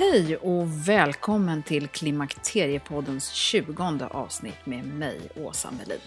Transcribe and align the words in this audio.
Hej 0.00 0.36
och 0.36 0.88
välkommen 0.88 1.62
till 1.62 1.88
Klimakteriepoddens 1.88 3.32
20 3.32 4.04
avsnitt 4.10 4.66
med 4.66 4.84
mig, 4.84 5.20
Åsa 5.36 5.70
Melin. 5.70 6.00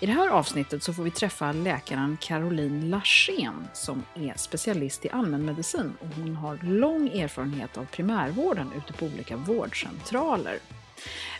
I 0.00 0.06
det 0.06 0.12
här 0.12 0.28
avsnittet 0.28 0.82
så 0.82 0.92
får 0.92 1.02
vi 1.02 1.10
träffa 1.10 1.52
läkaren 1.52 2.16
Caroline 2.20 2.90
Larsén 2.90 3.68
som 3.72 4.02
är 4.14 4.34
specialist 4.36 5.04
i 5.04 5.10
allmänmedicin 5.10 5.92
och 6.00 6.06
hon 6.06 6.36
har 6.36 6.58
lång 6.62 7.08
erfarenhet 7.08 7.76
av 7.76 7.84
primärvården 7.84 8.70
ute 8.76 8.92
på 8.92 9.06
olika 9.06 9.36
vårdcentraler. 9.36 10.58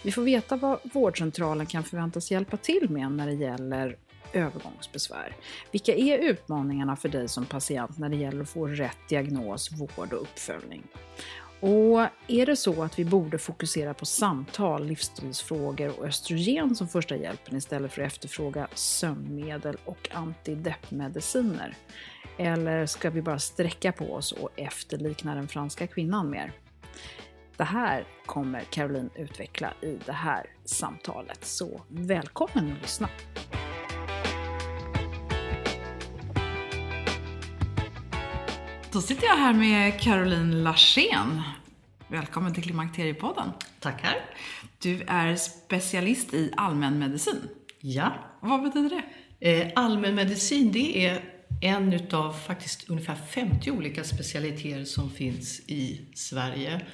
Vi 0.05 0.13
får 0.13 0.23
veta 0.23 0.57
vad 0.57 0.79
vårdcentralen 0.93 1.67
kan 1.67 1.85
förväntas 1.85 2.31
hjälpa 2.31 2.56
till 2.56 2.91
med 2.91 3.12
när 3.12 3.27
det 3.27 3.34
gäller 3.34 3.97
övergångsbesvär. 4.33 5.37
Vilka 5.71 5.95
är 5.95 6.19
utmaningarna 6.19 6.97
för 6.97 7.09
dig 7.09 7.29
som 7.29 7.47
patient 7.47 7.99
när 7.99 8.09
det 8.09 8.17
gäller 8.17 8.43
att 8.43 8.49
få 8.49 8.67
rätt 8.67 8.99
diagnos, 9.09 9.73
vård 9.73 10.12
och 10.12 10.23
uppföljning? 10.23 10.83
Och 11.61 12.00
är 12.28 12.47
det 12.47 12.56
så 12.56 12.83
att 12.83 12.99
vi 12.99 13.05
borde 13.05 13.39
fokusera 13.39 13.94
på 13.94 14.06
samtal, 14.06 14.87
livsstilsfrågor 14.87 15.99
och 15.99 16.06
östrogen 16.06 16.77
som 16.77 16.89
första 16.89 17.17
hjälpen 17.17 17.56
istället 17.56 17.93
för 17.93 18.03
att 18.03 18.12
efterfråga 18.12 18.69
sömnmedel 18.75 19.77
och 19.84 20.09
antideppmediciner? 20.12 21.77
Eller 22.39 22.87
ska 22.87 23.11
vi 23.11 23.22
bara 23.22 23.39
sträcka 23.39 23.93
på 23.93 24.12
oss 24.12 24.33
och 24.33 24.50
efterlikna 24.56 25.34
den 25.34 25.49
franska 25.49 25.87
kvinnan 25.87 26.31
mer? 26.31 26.53
Det 27.56 27.65
här 27.65 28.05
kommer 28.27 28.61
Caroline 28.61 29.11
utveckla 29.15 29.73
i 29.83 29.99
det 30.06 30.12
här 30.12 30.47
samtalet, 30.65 31.44
så 31.44 31.81
välkommen 31.88 32.73
att 32.73 32.83
lyssna! 32.83 33.09
Då 38.97 39.03
sitter 39.03 39.27
jag 39.27 39.37
här 39.37 39.53
med 39.53 40.01
Caroline 40.01 40.62
Larsén. 40.62 41.43
Välkommen 42.09 42.55
till 42.55 42.62
Klimakteriepodden. 42.62 43.51
Tackar. 43.81 44.15
Du 44.79 45.03
är 45.07 45.37
specialist 45.37 46.34
i 46.34 46.53
allmänmedicin. 46.57 47.49
Ja. 47.81 48.12
Vad 48.41 48.62
betyder 48.62 49.03
det? 49.39 49.51
Eh, 49.51 49.73
allmänmedicin, 49.75 50.73
det 50.73 51.06
är 51.06 51.25
en 51.62 51.93
utav 51.93 52.33
faktiskt 52.33 52.91
ungefär 52.91 53.15
50 53.15 53.71
olika 53.71 54.05
specialiteter 54.05 54.85
som 54.85 55.11
finns 55.11 55.61
i 55.61 56.11
Sverige. 56.15 56.87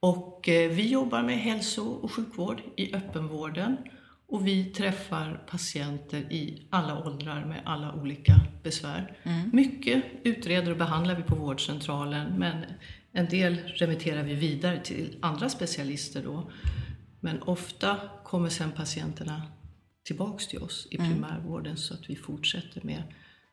Och 0.00 0.48
eh, 0.48 0.70
vi 0.70 0.88
jobbar 0.88 1.22
med 1.22 1.38
hälso 1.38 1.82
och 1.82 2.12
sjukvård 2.12 2.62
i 2.76 2.94
öppenvården 2.94 3.76
och 4.28 4.46
vi 4.46 4.64
träffar 4.64 5.44
patienter 5.50 6.32
i 6.32 6.66
alla 6.70 7.06
åldrar 7.06 7.44
med 7.44 7.62
alla 7.64 7.94
olika 7.94 8.40
besvär. 8.62 9.16
Mm. 9.22 9.50
Mycket 9.52 10.04
utreder 10.24 10.70
och 10.70 10.76
behandlar 10.76 11.14
vi 11.14 11.22
på 11.22 11.34
vårdcentralen 11.34 12.38
men 12.38 12.64
en 13.12 13.28
del 13.28 13.56
remitterar 13.56 14.22
vi 14.22 14.34
vidare 14.34 14.80
till 14.80 15.16
andra 15.20 15.48
specialister 15.48 16.22
då. 16.22 16.50
Men 17.20 17.42
ofta 17.42 17.96
kommer 18.24 18.48
sen 18.48 18.72
patienterna 18.72 19.42
tillbaks 20.04 20.46
till 20.46 20.58
oss 20.58 20.88
i 20.90 20.98
mm. 20.98 21.12
primärvården 21.12 21.76
så 21.76 21.94
att 21.94 22.10
vi 22.10 22.16
fortsätter 22.16 22.82
med 22.84 23.02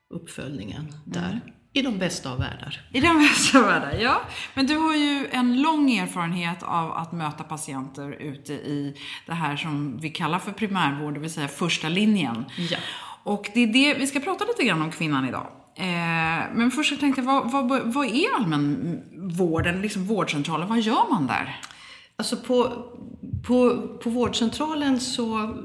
uppföljningen 0.09 0.93
där. 1.05 1.31
Mm. 1.31 1.39
I 1.75 1.81
de 1.81 1.97
bästa 1.97 2.31
av 2.31 2.39
världar. 2.39 2.81
I 2.91 3.01
de 3.01 3.19
bästa 3.19 3.59
av 3.59 3.65
världar, 3.65 3.93
ja. 4.01 4.21
Men 4.53 4.67
du 4.67 4.77
har 4.77 4.95
ju 4.95 5.27
en 5.31 5.61
lång 5.61 5.91
erfarenhet 5.91 6.63
av 6.63 6.91
att 6.91 7.11
möta 7.11 7.43
patienter 7.43 8.11
ute 8.11 8.53
i 8.53 8.97
det 9.25 9.33
här 9.33 9.57
som 9.57 9.97
vi 9.97 10.09
kallar 10.09 10.39
för 10.39 10.51
primärvård, 10.51 11.13
det 11.13 11.19
vill 11.19 11.33
säga 11.33 11.47
första 11.47 11.89
linjen. 11.89 12.45
Ja. 12.71 12.77
Och 13.23 13.49
det 13.53 13.59
är 13.59 13.67
det, 13.67 13.93
vi 13.93 14.07
ska 14.07 14.19
prata 14.19 14.45
lite 14.45 14.63
grann 14.63 14.81
om 14.81 14.91
kvinnan 14.91 15.27
idag. 15.27 15.47
Eh, 15.75 16.53
men 16.53 16.71
först 16.71 16.89
så 16.89 16.97
tänkte 16.97 17.21
jag, 17.21 17.51
vad, 17.51 17.69
vad, 17.69 17.93
vad 17.93 18.05
är 18.05 18.35
allmänvården, 18.35 19.81
liksom 19.81 20.05
vårdcentralen, 20.05 20.67
vad 20.67 20.79
gör 20.79 21.09
man 21.09 21.27
där? 21.27 21.59
Alltså 22.15 22.37
på, 22.37 22.85
på, 23.47 23.87
på 24.03 24.09
vårdcentralen 24.09 24.99
så 24.99 25.55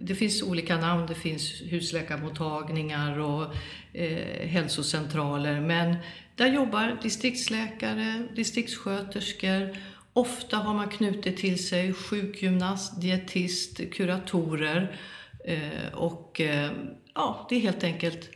det 0.00 0.14
finns 0.14 0.42
olika 0.42 0.76
namn, 0.76 1.06
det 1.06 1.14
finns 1.14 1.62
husläkarmottagningar 1.62 3.18
och 3.18 3.54
eh, 3.92 4.48
hälsocentraler. 4.48 5.60
Men 5.60 5.96
där 6.34 6.46
jobbar 6.46 6.98
distriktsläkare, 7.02 8.28
distriktssköterskor. 8.36 9.76
Ofta 10.12 10.56
har 10.56 10.74
man 10.74 10.88
knutit 10.88 11.36
till 11.36 11.68
sig 11.68 11.94
sjukgymnast, 11.94 13.00
dietist, 13.00 13.92
kuratorer. 13.92 15.00
Eh, 15.44 15.94
och 15.94 16.40
eh, 16.40 16.70
ja, 17.14 17.46
det 17.48 17.56
är 17.56 17.60
helt 17.60 17.84
enkelt 17.84 18.30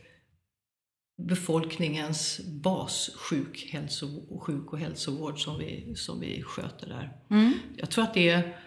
befolkningens 1.17 2.41
bassjuk 2.45 3.69
hälso, 3.71 4.39
sjuk 4.39 4.73
och 4.73 4.79
hälsovård 4.79 5.43
som 5.43 5.59
vi, 5.59 5.95
som 5.95 6.19
vi 6.19 6.43
sköter 6.43 6.87
där. 6.87 7.17
Mm. 7.29 7.53
Jag 7.75 7.89
tror 7.89 8.03
att 8.03 8.13
det 8.13 8.29
är 8.29 8.57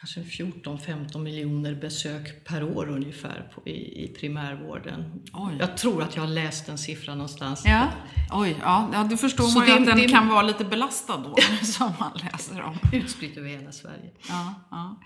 kanske 0.00 0.20
14-15 0.20 1.18
miljoner 1.18 1.74
besök 1.74 2.44
per 2.44 2.76
år 2.76 2.88
ungefär 2.88 3.50
på, 3.54 3.68
i, 3.68 4.04
i 4.04 4.08
primärvården. 4.08 5.22
Oj. 5.32 5.56
Jag 5.60 5.76
tror 5.76 6.02
att 6.02 6.16
jag 6.16 6.22
har 6.22 6.28
läst 6.28 6.68
en 6.68 6.78
siffra 6.78 7.14
någonstans. 7.14 7.62
Ja. 7.64 7.88
Oj, 8.32 8.56
ja, 8.62 8.90
ja 8.92 9.04
då 9.04 9.16
förstår 9.16 9.44
Så 9.44 9.58
man 9.58 9.68
ju 9.68 9.74
det, 9.74 9.80
att 9.80 9.86
den 9.86 9.96
det, 9.98 10.08
kan 10.08 10.28
vara 10.28 10.42
lite 10.42 10.64
belastad 10.64 11.16
då, 11.16 11.36
som 11.66 11.92
man 12.00 12.10
läser 12.14 12.62
om. 12.62 12.78
Utspritt 12.92 13.36
över 13.36 13.48
hela 13.48 13.72
Sverige. 13.72 14.10
Ja, 14.28 14.54
ja. 14.70 14.96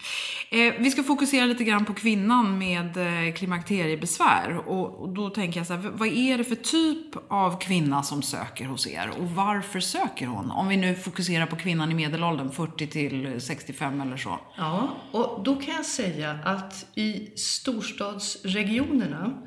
Eh, 0.51 0.75
vi 0.79 0.91
ska 0.91 1.03
fokusera 1.03 1.47
lite 1.47 1.65
grann 1.65 1.85
på 1.85 1.95
kvinnan 1.95 2.59
med 2.59 2.97
eh, 2.97 3.35
klimakteriebesvär. 3.35 4.57
Och, 4.67 5.01
och, 5.01 5.09
då 5.09 5.31
tänker 5.31 5.61
jag 5.61 5.67
så 5.67 5.75
här, 5.75 5.91
vad 5.95 6.09
är 6.09 6.39
det 6.39 6.45
för 6.45 6.55
typ 6.55 7.17
av 7.29 7.61
kvinna 7.61 8.03
som 8.03 8.23
söker 8.23 8.65
hos 8.65 8.87
er? 8.87 9.11
Och 9.19 9.31
varför 9.31 9.81
söker 9.81 10.27
hon? 10.27 10.51
Om 10.51 10.69
vi 10.69 10.77
nu 10.77 10.95
fokuserar 10.95 11.47
på 11.47 11.57
kvinnan 11.57 11.91
i 11.91 11.95
medelåldern, 11.95 12.51
40 12.51 12.87
till 12.87 13.41
65 13.41 14.01
eller 14.01 14.17
så. 14.17 14.39
Ja, 14.57 14.80
och 15.13 15.45
då 15.45 15.57
kan 15.57 15.75
jag 15.75 15.87
säga 15.87 16.39
att 16.45 16.87
i 16.95 17.31
storstadsregionerna 17.37 19.43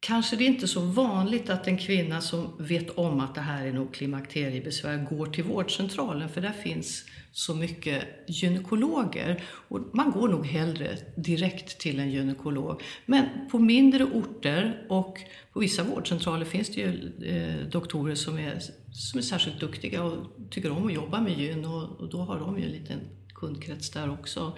kanske 0.00 0.36
det 0.36 0.44
är 0.44 0.48
inte 0.48 0.68
så 0.68 0.80
vanligt 0.80 1.50
att 1.50 1.66
en 1.66 1.78
kvinna 1.78 2.20
som 2.20 2.56
vet 2.58 2.90
om 2.90 3.20
att 3.20 3.34
det 3.34 3.40
här 3.40 3.66
är 3.66 3.72
nog 3.72 3.94
klimakteriebesvär 3.94 5.06
går 5.10 5.26
till 5.26 5.44
vårdcentralen 5.44 6.28
för 6.28 6.40
där 6.40 6.52
finns 6.52 7.04
så 7.32 7.54
mycket 7.54 8.04
gynekologer. 8.26 9.42
Och 9.68 9.80
man 9.92 10.10
går 10.10 10.28
nog 10.28 10.46
hellre 10.46 10.96
direkt 11.16 11.78
till 11.78 12.00
en 12.00 12.10
gynekolog. 12.10 12.82
Men 13.06 13.24
på 13.50 13.58
mindre 13.58 14.04
orter 14.04 14.86
och 14.88 15.18
på 15.52 15.60
vissa 15.60 15.82
vårdcentraler 15.82 16.44
finns 16.44 16.68
det 16.68 16.80
ju 16.80 17.12
eh, 17.24 17.68
doktorer 17.68 18.14
som 18.14 18.38
är, 18.38 18.58
som 18.92 19.18
är 19.18 19.22
särskilt 19.22 19.60
duktiga 19.60 20.04
och 20.04 20.26
tycker 20.50 20.70
om 20.70 20.86
att 20.86 20.92
jobba 20.92 21.20
med 21.20 21.38
gyn 21.38 21.64
och, 21.64 22.00
och 22.00 22.10
då 22.10 22.18
har 22.18 22.40
de 22.40 22.58
ju 22.58 22.64
en 22.64 22.72
liten 22.72 23.00
kundkrets 23.42 23.90
där 23.90 24.10
också. 24.10 24.56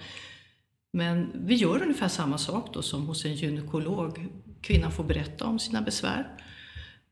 Men 0.93 1.31
vi 1.33 1.55
gör 1.55 1.81
ungefär 1.81 2.07
samma 2.07 2.37
sak 2.37 2.73
då 2.73 2.81
som 2.81 3.07
hos 3.07 3.25
en 3.25 3.33
gynekolog. 3.33 4.27
Kvinnan 4.61 4.91
får 4.91 5.03
berätta 5.03 5.45
om 5.45 5.59
sina 5.59 5.81
besvär. 5.81 6.27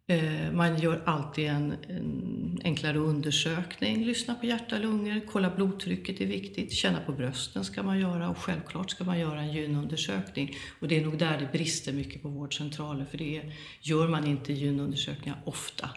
Eh, 0.08 0.52
man 0.52 0.80
gör 0.80 1.04
alltid 1.06 1.48
en, 1.48 1.76
en, 1.90 2.60
enklare 2.64 2.98
undersökning, 2.98 4.06
lyssna 4.06 4.36
på 4.36 4.46
hjärta, 4.46 4.78
lungor, 4.78 5.22
kolla 5.32 5.50
blodtrycket 5.50 6.22
är 6.22 6.26
viktigt, 6.26 6.74
känna 6.74 7.00
på 7.00 7.12
brösten 7.12 7.66
ska 7.66 7.84
man 7.84 8.00
göra 8.00 8.30
och 8.30 8.38
självklart 8.38 8.92
ska 8.92 9.04
man 9.04 9.20
göra 9.20 9.42
en 9.42 9.54
gynundersökning. 9.54 10.56
Och 10.80 10.88
det 10.88 11.00
är 11.00 11.06
nog 11.06 11.18
där 11.18 11.40
det 11.40 11.52
brister 11.52 11.94
mycket 11.94 12.22
på 12.22 12.30
vårdcentraler 12.30 13.06
för 13.06 13.18
det 13.18 13.38
är, 13.38 13.54
gör 13.82 14.08
man 14.08 14.28
inte 14.28 14.54
gynundersökningar 14.54 15.42
ofta 15.46 15.90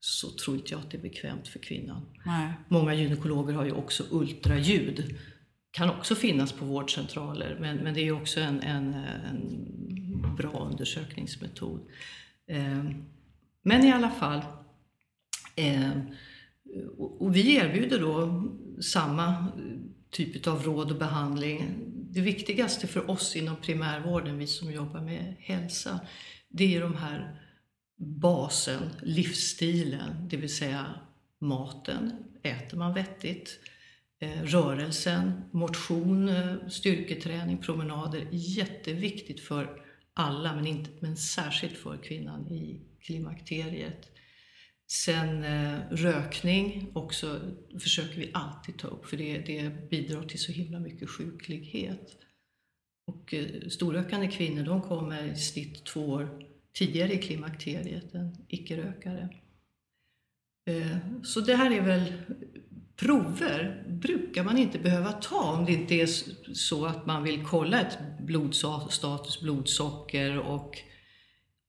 så 0.00 0.30
tror 0.30 0.56
inte 0.56 0.72
jag 0.72 0.80
att 0.80 0.90
det 0.90 0.96
är 0.96 1.02
bekvämt 1.02 1.48
för 1.48 1.58
kvinnan. 1.58 2.06
Nej. 2.26 2.52
Många 2.68 2.94
gynekologer 2.94 3.54
har 3.54 3.64
ju 3.64 3.72
också 3.72 4.04
ultraljud. 4.10 5.18
kan 5.70 5.90
också 5.90 6.14
finnas 6.14 6.52
på 6.52 6.64
vårdcentraler 6.64 7.56
men, 7.60 7.76
men 7.76 7.94
det 7.94 8.00
är 8.00 8.12
också 8.12 8.40
en, 8.40 8.60
en, 8.60 8.94
en 8.94 10.36
bra 10.36 10.68
undersökningsmetod. 10.70 11.80
Eh, 12.46 12.84
men 13.62 13.84
i 13.84 13.92
alla 13.92 14.10
fall, 14.10 14.40
eh, 15.56 15.90
och 16.98 17.36
vi 17.36 17.56
erbjuder 17.56 18.00
då 18.00 18.44
samma 18.82 19.46
typ 20.10 20.46
av 20.46 20.62
råd 20.62 20.90
och 20.90 20.98
behandling. 20.98 21.74
Det 22.10 22.20
viktigaste 22.20 22.86
för 22.86 23.10
oss 23.10 23.36
inom 23.36 23.56
primärvården, 23.56 24.38
vi 24.38 24.46
som 24.46 24.72
jobbar 24.72 25.00
med 25.00 25.36
hälsa, 25.38 26.00
det 26.48 26.76
är 26.76 26.80
de 26.80 26.96
här 26.96 27.40
basen, 27.98 28.90
livsstilen, 29.02 30.28
det 30.30 30.36
vill 30.36 30.56
säga 30.56 30.94
maten, 31.38 32.12
äter 32.42 32.76
man 32.76 32.94
vettigt, 32.94 33.60
eh, 34.18 34.42
rörelsen, 34.42 35.42
motion, 35.50 36.28
eh, 36.28 36.68
styrketräning, 36.68 37.58
promenader, 37.58 38.28
jätteviktigt 38.30 39.40
för 39.40 39.82
alla 40.14 40.54
men, 40.54 40.66
inte, 40.66 40.90
men 41.00 41.16
särskilt 41.16 41.76
för 41.78 41.96
kvinnan 41.96 42.48
i 42.48 42.80
klimakteriet. 43.00 44.08
Sen 44.86 45.44
eh, 45.44 45.78
rökning 45.90 46.90
också 46.94 47.40
försöker 47.80 48.20
vi 48.20 48.30
alltid 48.34 48.78
ta 48.78 48.88
upp 48.88 49.06
för 49.06 49.16
det, 49.16 49.38
det 49.38 49.90
bidrar 49.90 50.22
till 50.22 50.38
så 50.38 50.52
himla 50.52 50.80
mycket 50.80 51.10
sjuklighet. 51.10 52.16
Och 53.06 53.34
eh, 53.34 53.68
storrökande 53.68 54.28
kvinnor 54.28 54.62
de 54.62 54.82
kommer 54.82 55.24
i 55.24 55.36
snitt 55.36 55.84
två 55.84 56.00
år 56.00 56.42
tidigare 56.72 57.12
i 57.12 57.18
klimakteriet 57.18 58.14
än 58.14 58.36
icke-rökare. 58.48 59.28
Eh, 60.66 60.96
så 61.22 61.40
det 61.40 61.54
här 61.54 61.70
är 61.70 61.80
väl 61.80 62.12
prover 62.96 63.84
brukar 63.88 64.44
man 64.44 64.58
inte 64.58 64.78
behöva 64.78 65.12
ta 65.12 65.52
om 65.52 65.64
det 65.64 65.72
inte 65.72 65.94
är 65.94 66.06
så 66.54 66.86
att 66.86 67.06
man 67.06 67.22
vill 67.22 67.44
kolla 67.44 67.80
ett 67.80 67.98
blodstatus, 68.20 69.40
blodsocker 69.40 70.38
och 70.38 70.78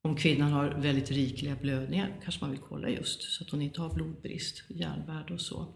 om 0.02 0.16
kvinnan 0.16 0.52
har 0.52 0.70
väldigt 0.70 1.12
rikliga 1.12 1.56
blödningar 1.56 2.20
kanske 2.24 2.42
man 2.42 2.52
vill 2.52 2.60
kolla 2.60 2.90
just 2.90 3.22
så 3.22 3.44
att 3.44 3.50
hon 3.50 3.62
inte 3.62 3.82
har 3.82 3.94
blodbrist, 3.94 4.64
järnvärde 4.70 5.34
och 5.34 5.42
så. 5.42 5.68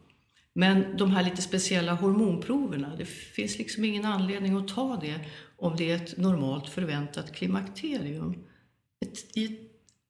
Men 0.54 0.98
de 0.98 1.12
här 1.12 1.24
lite 1.24 1.42
speciella 1.42 1.94
hormonproverna, 1.94 2.96
det 2.96 3.06
finns 3.06 3.58
liksom 3.58 3.86
ingen 3.86 4.06
anledning 4.06 4.58
att 4.58 4.68
ta 4.68 5.00
det 5.02 5.20
om 5.58 5.76
det 5.76 5.92
är 5.92 5.96
ett 5.96 6.18
normalt 6.18 6.70
förväntat 6.70 7.34
klimakterium. 7.36 8.44
Ett, 9.04 9.38
i, 9.38 9.60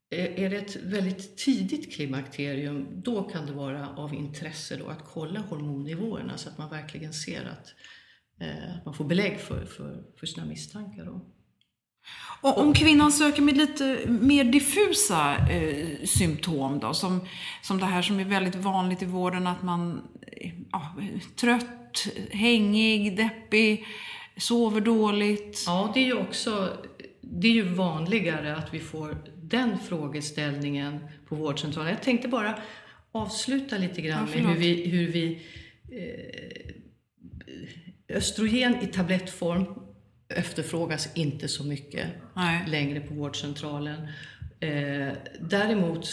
är 0.10 0.50
det 0.50 0.57
ett 0.57 0.75
väldigt 0.75 1.38
tidigt 1.38 1.94
klimakterium, 1.94 2.88
då 3.04 3.24
kan 3.24 3.45
det 3.45 3.51
vara 3.51 3.90
av 3.90 4.13
intresse 4.13 4.75
då 4.75 4.88
att 4.88 5.04
kolla 5.13 5.40
hormonnivåerna 5.40 6.38
så 6.38 6.50
att 6.50 6.57
man 6.57 6.69
verkligen 6.69 7.13
ser 7.13 7.45
att 7.45 7.74
eh, 8.42 8.86
man 8.86 8.94
får 8.94 9.06
belägg 9.06 9.40
för, 9.40 9.66
för, 9.66 10.04
för 10.19 10.25
sina 10.25 10.45
misstankar. 10.45 11.06
Då. 11.06 11.25
Och 12.42 12.57
om 12.57 12.74
kvinnan 12.74 13.12
söker 13.12 13.42
med 13.42 13.57
lite 13.57 14.06
mer 14.07 14.44
diffusa 14.44 15.38
eh, 15.50 16.06
symptom 16.06 16.80
då, 16.80 16.94
som, 16.94 17.28
som 17.62 17.80
det 17.80 17.86
här 17.86 18.01
som 18.01 18.19
är 18.19 18.25
väldigt 18.25 18.56
vanligt 18.56 19.01
i 19.01 19.06
vården, 19.06 19.48
att 19.48 19.63
man 19.63 20.01
ja, 20.72 20.95
trött, 21.36 22.07
hängig, 22.31 23.18
deppig, 23.18 23.86
sover 24.38 24.81
dåligt. 24.81 25.63
Ja, 25.66 25.92
det 25.94 26.00
är 26.00 26.06
ju 26.06 26.18
också 26.18 26.78
det 27.35 27.47
är 27.47 27.51
ju 27.51 27.63
vanligare 27.63 28.56
att 28.56 28.74
vi 28.74 28.80
får 28.80 29.18
den 29.41 29.80
frågeställningen 29.80 31.00
på 31.27 31.35
vårdcentralen. 31.35 31.91
Jag 31.91 32.03
tänkte 32.03 32.27
bara 32.27 32.59
avsluta 33.12 33.77
lite 33.77 34.01
grann 34.01 34.27
ja, 34.35 34.41
med 34.41 34.50
hur 34.50 34.59
vi, 34.59 34.89
hur 34.89 35.07
vi 35.07 35.41
eh, 35.91 38.18
östrogen 38.18 38.75
i 38.81 38.88
tablettform 38.88 39.65
efterfrågas 40.30 41.09
inte 41.15 41.47
så 41.47 41.63
mycket 41.63 42.07
Nej. 42.35 42.63
längre 42.68 43.00
på 43.00 43.13
vårdcentralen. 43.13 44.07
Eh, 44.59 45.13
däremot, 45.39 46.07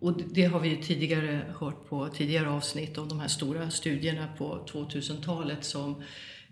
och 0.00 0.22
det 0.22 0.44
har 0.44 0.60
vi 0.60 0.76
tidigare 0.76 1.54
hört 1.58 1.88
på 1.88 2.08
tidigare 2.08 2.50
avsnitt 2.50 2.98
om 2.98 3.08
de 3.08 3.20
här 3.20 3.28
stora 3.28 3.70
studierna 3.70 4.28
på 4.38 4.66
2000-talet 4.72 5.64
som 5.64 6.02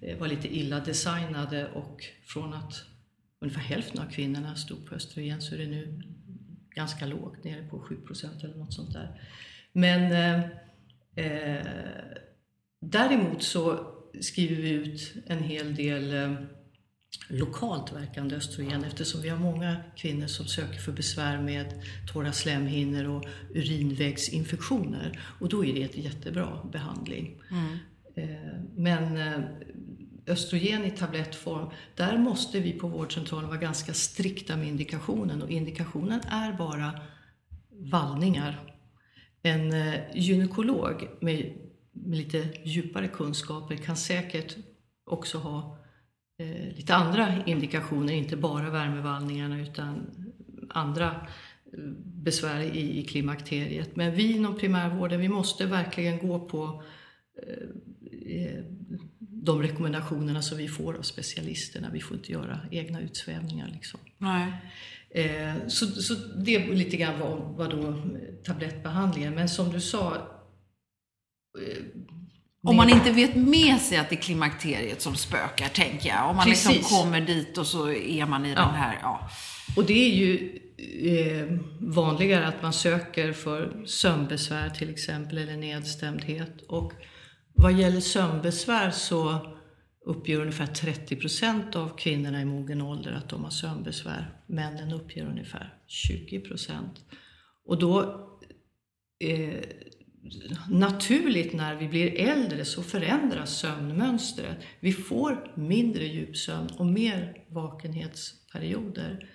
eh, 0.01 0.19
var 0.19 0.29
lite 0.29 0.57
illa 0.57 0.81
designade 0.81 1.69
och 1.69 2.05
från 2.25 2.55
att 2.55 2.90
ungefär 3.41 3.61
hälften 3.61 4.01
av 4.01 4.11
kvinnorna 4.11 4.57
stod 4.57 4.87
på 4.87 4.95
östrogen 4.95 5.43
så 5.43 5.55
är 5.55 5.59
det 5.59 5.67
nu 5.67 6.03
ganska 6.75 7.07
lågt, 7.07 7.45
nere 7.45 7.69
på 7.69 7.79
7% 7.79 8.45
eller 8.45 8.55
något 8.55 8.75
sånt 8.75 8.93
där. 8.93 9.21
Men 9.73 10.13
eh, 10.13 10.45
eh, 11.27 11.67
däremot 12.81 13.43
så 13.43 13.87
skriver 14.21 14.63
vi 14.63 14.71
ut 14.71 15.15
en 15.27 15.43
hel 15.43 15.75
del 15.75 16.15
eh, 16.15 16.35
lokalt 17.29 17.93
verkande 17.93 18.37
östrogen 18.37 18.85
eftersom 18.85 19.23
vi 19.23 19.29
har 19.29 19.39
många 19.39 19.77
kvinnor 19.97 20.27
som 20.27 20.47
söker 20.47 20.79
för 20.79 20.93
besvär 20.93 21.39
med 21.39 21.83
torra 22.13 22.33
slemhinnor 22.33 23.09
och 23.09 23.25
urinvägsinfektioner. 23.55 25.21
Och 25.41 25.49
då 25.49 25.65
är 25.65 25.75
det 25.75 25.83
ett 25.83 25.97
jättebra 25.97 26.69
behandling. 26.73 27.43
Mm. 27.51 27.79
Eh, 28.15 28.61
men 28.77 29.17
eh, 29.17 29.41
östrogen 30.27 30.85
i 30.85 30.91
tablettform, 30.91 31.71
där 31.97 32.19
måste 32.19 32.61
vi 32.61 32.73
på 32.73 32.89
vårdcentralen 32.89 33.49
vara 33.49 33.59
ganska 33.59 33.95
strikta 33.95 34.57
med 34.57 34.69
indikationen 34.69 35.43
och 35.43 35.51
indikationen 35.51 36.21
är 36.21 36.53
bara 36.53 37.01
vallningar. 37.71 38.77
En 39.43 39.73
eh, 39.73 39.95
gynekolog 40.15 41.09
med, 41.21 41.53
lite 42.07 42.49
djupare 42.65 43.09
kunskaper 43.09 43.77
kan 43.77 43.97
säkert 43.97 44.57
också 45.05 45.39
ha 45.39 45.79
eh, 46.39 46.77
lite 46.77 46.95
andra 46.95 47.45
indikationer, 47.47 48.13
inte 48.13 48.37
bara 48.37 48.71
värmevallningarna 48.71 49.61
utan 49.61 50.07
andra 50.71 51.07
eh, 51.07 51.79
besvär 52.05 52.61
i, 52.61 52.99
i 53.01 53.05
klimakteriet. 53.05 53.97
Men 53.97 54.15
vi 54.15 54.37
inom 54.37 54.59
primärvården, 54.59 55.21
vi 55.21 55.29
måste 55.29 55.67
verkligen 55.67 56.29
gå 56.29 56.41
på 56.41 56.83
eh 58.27 58.65
de 59.43 59.63
rekommendationerna 59.63 60.43
som 60.43 60.59
vi 60.59 60.69
får 60.69 60.95
av 60.95 61.03
specialisterna. 61.03 61.91
Vi 61.93 62.01
får 62.01 62.17
inte 62.17 62.33
göra 62.33 62.61
egna 62.71 63.01
utsvävningar. 63.01 63.69
Liksom. 63.73 64.01
Nej. 64.19 64.53
Eh, 65.11 65.69
så, 65.69 65.87
så 65.87 66.15
det 66.15 66.55
är 66.55 66.75
lite 66.75 66.97
grann 66.97 67.21
vad, 67.21 67.39
vad 67.39 67.71
då 67.71 68.03
tablettbehandlingen. 68.45 69.35
Men 69.35 69.49
som 69.49 69.73
du 69.73 69.81
sa, 69.81 70.15
eh, 70.15 71.85
om 72.63 72.77
man 72.77 72.91
inte 72.91 73.13
vet 73.13 73.35
med 73.35 73.81
sig 73.81 73.99
att 73.99 74.09
det 74.09 74.15
är 74.15 74.21
klimakteriet 74.21 75.03
som 75.03 75.15
spökar, 75.15 75.69
tänker 75.69 76.09
jag. 76.09 76.31
Om 76.31 76.37
man 76.37 76.49
liksom 76.49 76.75
kommer 76.75 77.21
dit 77.21 77.59
och 77.59 77.67
så 77.67 77.93
är 77.93 78.27
man 78.27 78.47
i 78.47 78.51
ja. 78.51 78.55
den 78.55 78.75
här... 78.75 78.99
Ja. 79.03 79.31
Och 79.77 79.85
det 79.85 79.93
är 79.93 80.15
ju 80.15 80.61
eh, 81.03 81.59
vanligare 81.81 82.47
att 82.47 82.63
man 82.63 82.73
söker 82.73 83.33
för 83.33 83.87
sömnbesvär 83.87 84.71
till 84.71 84.91
exempel, 84.91 85.39
eller 85.39 85.57
nedstämdhet. 85.57 86.63
Och 86.69 86.93
vad 87.63 87.73
gäller 87.73 88.01
sömnbesvär 88.01 88.91
så 88.91 89.47
uppger 90.07 90.41
ungefär 90.41 90.67
30 90.67 91.17
procent 91.17 91.77
av 91.77 91.97
kvinnorna 91.97 92.41
i 92.41 92.45
mogen 92.45 92.83
ålder 92.83 93.13
att 93.13 93.29
de 93.29 93.45
har 93.45 93.51
sömnbesvär. 93.51 94.41
Männen 94.47 94.93
uppger 94.93 95.27
ungefär 95.27 95.75
20 95.87 96.41
procent. 96.41 97.01
Och 97.65 97.79
då 97.79 98.01
eh, 99.25 99.61
naturligt 100.71 101.53
när 101.53 101.75
vi 101.75 101.89
blir 101.89 102.21
äldre 102.21 102.65
så 102.65 102.83
förändras 102.83 103.59
sömnmönstret. 103.59 104.59
Vi 104.81 104.93
får 104.93 105.53
mindre 105.57 106.05
djupsömn 106.05 106.69
och 106.79 106.87
mer 106.87 107.45
vakenhetsperioder. 107.49 109.31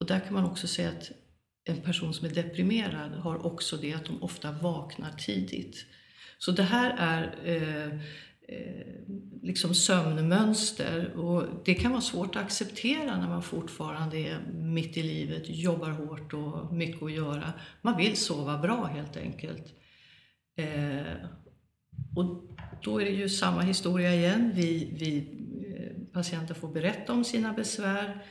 Och 0.00 0.06
där 0.06 0.20
kan 0.20 0.34
man 0.34 0.44
också 0.44 0.66
säga 0.66 0.88
att 0.88 1.10
en 1.64 1.80
person 1.80 2.14
som 2.14 2.26
är 2.26 2.34
deprimerad 2.34 3.12
har 3.12 3.46
också 3.46 3.76
det 3.76 3.94
att 3.94 4.04
de 4.04 4.22
ofta 4.22 4.52
vaknar 4.52 5.12
tidigt. 5.12 5.86
Så 6.38 6.52
det 6.52 6.62
här 6.62 6.94
är 6.98 7.34
eh, 7.44 7.86
eh, 8.56 8.86
liksom 9.42 9.74
sömnmönster 9.74 11.16
och 11.16 11.44
det 11.64 11.74
kan 11.74 11.90
vara 11.90 12.00
svårt 12.00 12.36
att 12.36 12.42
acceptera 12.42 13.16
när 13.16 13.28
man 13.28 13.42
fortfarande 13.42 14.16
är 14.16 14.40
mitt 14.52 14.96
i 14.96 15.02
livet, 15.02 15.42
jobbar 15.46 15.90
hårt 15.90 16.34
och 16.34 16.74
mycket 16.74 17.02
att 17.02 17.12
göra. 17.12 17.52
Man 17.82 17.96
vill 17.96 18.16
sova 18.16 18.58
bra 18.58 18.84
helt 18.84 19.16
enkelt. 19.16 19.74
Eh, 20.56 21.12
och 22.16 22.44
då 22.82 23.00
är 23.00 23.04
det 23.04 23.10
ju 23.10 23.28
samma 23.28 23.60
historia 23.60 24.14
igen. 24.14 24.52
Vi, 24.54 24.96
vi 24.98 25.18
eh, 25.76 26.12
patienter 26.12 26.54
får 26.54 26.68
berätta 26.68 27.12
om 27.12 27.24
sina 27.24 27.52
besvär. 27.52 28.24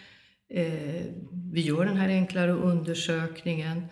Eh, 0.49 1.05
vi 1.53 1.61
gör 1.61 1.85
den 1.85 1.97
här 1.97 2.09
enklare 2.09 2.51
undersökningen. 2.51 3.85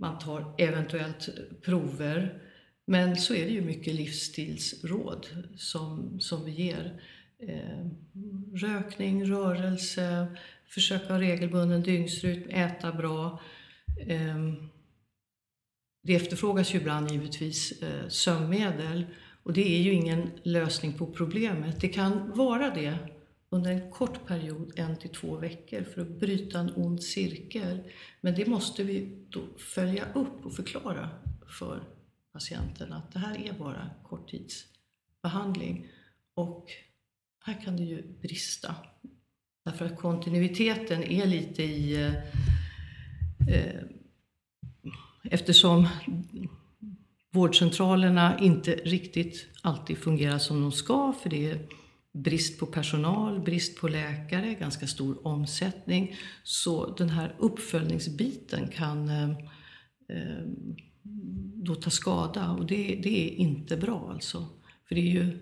Man 0.00 0.18
tar 0.18 0.54
eventuellt 0.58 1.28
prover. 1.62 2.40
Men 2.86 3.16
så 3.16 3.34
är 3.34 3.44
det 3.44 3.52
ju 3.52 3.60
mycket 3.60 3.94
livsstilsråd 3.94 5.26
som, 5.56 6.20
som 6.20 6.44
vi 6.44 6.50
ger. 6.50 7.02
Eh, 7.38 7.86
rökning, 8.54 9.24
rörelse, 9.30 10.26
försöka 10.68 11.12
ha 11.12 11.20
regelbunden 11.20 11.82
dygnsrytm, 11.82 12.48
äta 12.50 12.92
bra. 12.92 13.40
Eh, 14.06 14.52
det 16.02 16.14
efterfrågas 16.14 16.74
ju 16.74 16.78
ibland 16.78 17.10
givetvis 17.10 17.82
eh, 17.82 18.08
sömnmedel 18.08 19.06
och 19.42 19.52
det 19.52 19.76
är 19.78 19.82
ju 19.82 19.92
ingen 19.92 20.30
lösning 20.42 20.92
på 20.92 21.06
problemet. 21.06 21.80
Det 21.80 21.88
kan 21.88 22.32
vara 22.34 22.70
det 22.70 22.98
under 23.50 23.70
en 23.70 23.90
kort 23.90 24.26
period, 24.26 24.72
en 24.76 24.96
till 24.96 25.10
två 25.10 25.36
veckor, 25.36 25.82
för 25.82 26.00
att 26.00 26.20
bryta 26.20 26.58
en 26.58 26.72
ond 26.76 27.02
cirkel. 27.02 27.78
Men 28.20 28.34
det 28.34 28.46
måste 28.46 28.84
vi 28.84 29.26
då 29.28 29.40
följa 29.58 30.04
upp 30.14 30.46
och 30.46 30.54
förklara 30.54 31.10
för 31.58 31.82
patienten 32.34 32.92
att 32.92 33.12
det 33.12 33.18
här 33.18 33.48
är 33.48 33.52
bara 33.52 33.90
korttidsbehandling. 34.02 35.86
Och 36.34 36.66
här 37.44 37.60
kan 37.64 37.76
det 37.76 37.82
ju 37.82 38.02
brista. 38.22 38.74
Därför 39.64 39.86
att 39.86 39.98
kontinuiteten 39.98 41.02
är 41.02 41.26
lite 41.26 41.62
i... 41.62 42.04
Eh, 42.04 42.14
eh, 43.48 43.82
eftersom 45.22 45.88
vårdcentralerna 47.30 48.38
inte 48.38 48.72
riktigt 48.72 49.46
alltid 49.62 49.98
fungerar 49.98 50.38
som 50.38 50.60
de 50.60 50.72
ska, 50.72 51.12
för 51.12 51.30
det 51.30 51.50
är 51.50 51.68
brist 52.12 52.60
på 52.60 52.66
personal, 52.66 53.40
brist 53.40 53.80
på 53.80 53.88
läkare, 53.88 54.54
ganska 54.54 54.86
stor 54.86 55.26
omsättning. 55.26 56.16
Så 56.42 56.94
den 56.94 57.08
här 57.08 57.34
uppföljningsbiten 57.38 58.68
kan 58.68 59.08
eh, 59.08 59.30
eh, 60.08 60.44
då 61.54 61.74
ta 61.74 61.90
skada 61.90 62.50
och 62.50 62.66
det, 62.66 63.00
det, 63.02 63.28
är 63.28 63.34
inte 63.34 63.76
bra 63.76 64.10
alltså. 64.12 64.46
För 64.88 64.94
det 64.94 65.00
är 65.00 65.12
ju 65.12 65.38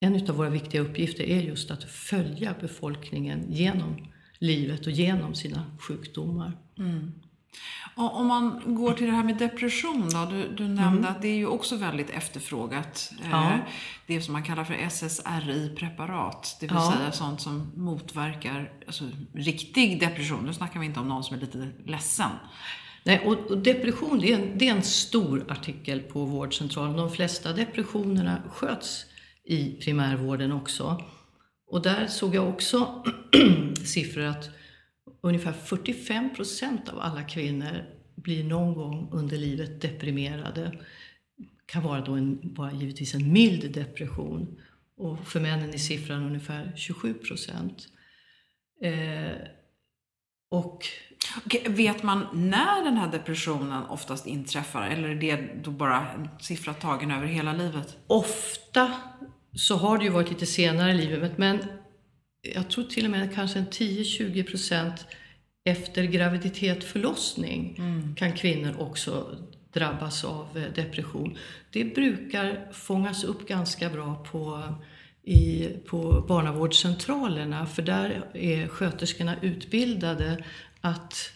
en 0.00 0.30
av 0.30 0.36
våra 0.36 0.50
viktiga 0.50 0.80
uppgifter 0.80 1.24
är 1.24 1.40
just 1.40 1.70
att 1.70 1.84
följa 1.84 2.54
befolkningen 2.60 3.52
genom 3.52 3.96
livet 4.38 4.86
och 4.86 4.92
genom 4.92 5.34
sina 5.34 5.76
sjukdomar. 5.80 6.58
Mm. 6.78 7.12
Om 7.94 8.26
man 8.26 8.74
går 8.74 8.92
till 8.92 9.06
det 9.06 9.12
här 9.12 9.24
med 9.24 9.36
depression 9.36 10.08
då. 10.10 10.24
Du, 10.24 10.54
du 10.54 10.68
nämnde 10.68 10.98
mm. 10.98 11.04
att 11.04 11.22
det 11.22 11.28
är 11.28 11.36
ju 11.36 11.46
också 11.46 11.76
väldigt 11.76 12.10
efterfrågat. 12.10 13.12
Eh, 13.24 13.30
ja. 13.30 13.58
Det 14.06 14.20
som 14.20 14.32
man 14.32 14.42
kallar 14.42 14.64
för 14.64 14.74
SSRI-preparat. 14.74 16.56
Det 16.60 16.66
vill 16.66 16.76
ja. 16.76 16.92
säga 16.96 17.12
sånt 17.12 17.40
som 17.40 17.72
motverkar 17.74 18.72
alltså, 18.86 19.04
riktig 19.34 20.00
depression. 20.00 20.44
Nu 20.46 20.52
snackar 20.52 20.80
vi 20.80 20.86
inte 20.86 21.00
om 21.00 21.08
någon 21.08 21.24
som 21.24 21.36
är 21.36 21.40
lite 21.40 21.68
ledsen. 21.84 22.30
Nej, 23.08 23.20
och, 23.24 23.50
och 23.50 23.58
depression 23.58 24.20
det 24.20 24.32
är, 24.32 24.38
en, 24.38 24.58
det 24.58 24.68
är 24.68 24.72
en 24.72 24.82
stor 24.82 25.44
artikel 25.48 26.00
på 26.00 26.24
vårdcentralen. 26.24 26.96
De 26.96 27.10
flesta 27.10 27.52
depressionerna 27.52 28.42
sköts 28.50 29.06
i 29.44 29.76
primärvården 29.80 30.52
också. 30.52 31.04
Och 31.70 31.82
där 31.82 32.06
såg 32.06 32.34
jag 32.34 32.48
också 32.48 33.04
siffror 33.84 34.24
att 34.24 34.50
ungefär 35.20 35.52
45 35.52 36.34
procent 36.34 36.88
av 36.88 36.98
alla 37.00 37.22
kvinnor 37.22 37.84
blir 38.14 38.44
någon 38.44 38.74
gång 38.74 39.08
under 39.12 39.36
livet 39.36 39.80
deprimerade. 39.80 40.60
Det 41.36 41.66
kan 41.66 41.82
vara 41.82 42.00
då 42.00 42.12
en, 42.12 42.54
bara 42.54 42.72
givetvis 42.72 43.14
en 43.14 43.32
mild 43.32 43.74
depression. 43.74 44.60
Och 44.96 45.26
för 45.26 45.40
männen 45.40 45.74
är 45.74 45.78
siffran 45.78 46.24
ungefär 46.24 46.72
27 46.76 47.14
procent. 47.14 47.88
Eh, 48.82 49.32
och 50.50 50.86
vet 51.66 52.02
man 52.02 52.26
när 52.32 52.84
den 52.84 52.96
här 52.96 53.12
depressionen 53.12 53.84
oftast 53.84 54.26
inträffar? 54.26 54.86
Eller 54.86 55.08
är 55.08 55.14
det 55.14 55.48
då 55.62 55.70
bara 55.70 56.10
en 56.10 56.28
siffra 56.40 56.74
tagen 56.74 57.10
över 57.10 57.26
hela 57.26 57.52
livet? 57.52 57.96
Ofta 58.06 58.92
så 59.52 59.76
har 59.76 59.98
det 59.98 60.04
ju 60.04 60.10
varit 60.10 60.30
lite 60.30 60.46
senare 60.46 60.92
i 60.92 61.06
livet, 61.06 61.38
men 61.38 61.64
jag 62.42 62.70
tror 62.70 62.84
till 62.84 63.04
och 63.04 63.10
med 63.10 63.34
kanske 63.34 63.58
en 63.58 63.66
10-20 63.66 64.46
procent 64.50 65.06
efter 65.64 66.04
graviditet, 66.04 66.84
förlossning 66.84 67.74
mm. 67.78 68.14
kan 68.14 68.32
kvinnor 68.32 68.76
också 68.78 69.36
drabbas 69.72 70.24
av 70.24 70.58
eh, 70.58 70.72
depression. 70.74 71.38
Det 71.70 71.84
brukar 71.84 72.72
fångas 72.72 73.24
upp 73.24 73.48
ganska 73.48 73.90
bra 73.90 74.24
på, 74.32 74.62
i, 75.28 75.68
på 75.86 76.24
barnavårdscentralerna 76.28 77.66
för 77.66 77.82
där 77.82 78.24
är 78.34 78.68
sköterskorna 78.68 79.40
utbildade 79.40 80.44
att 80.80 81.32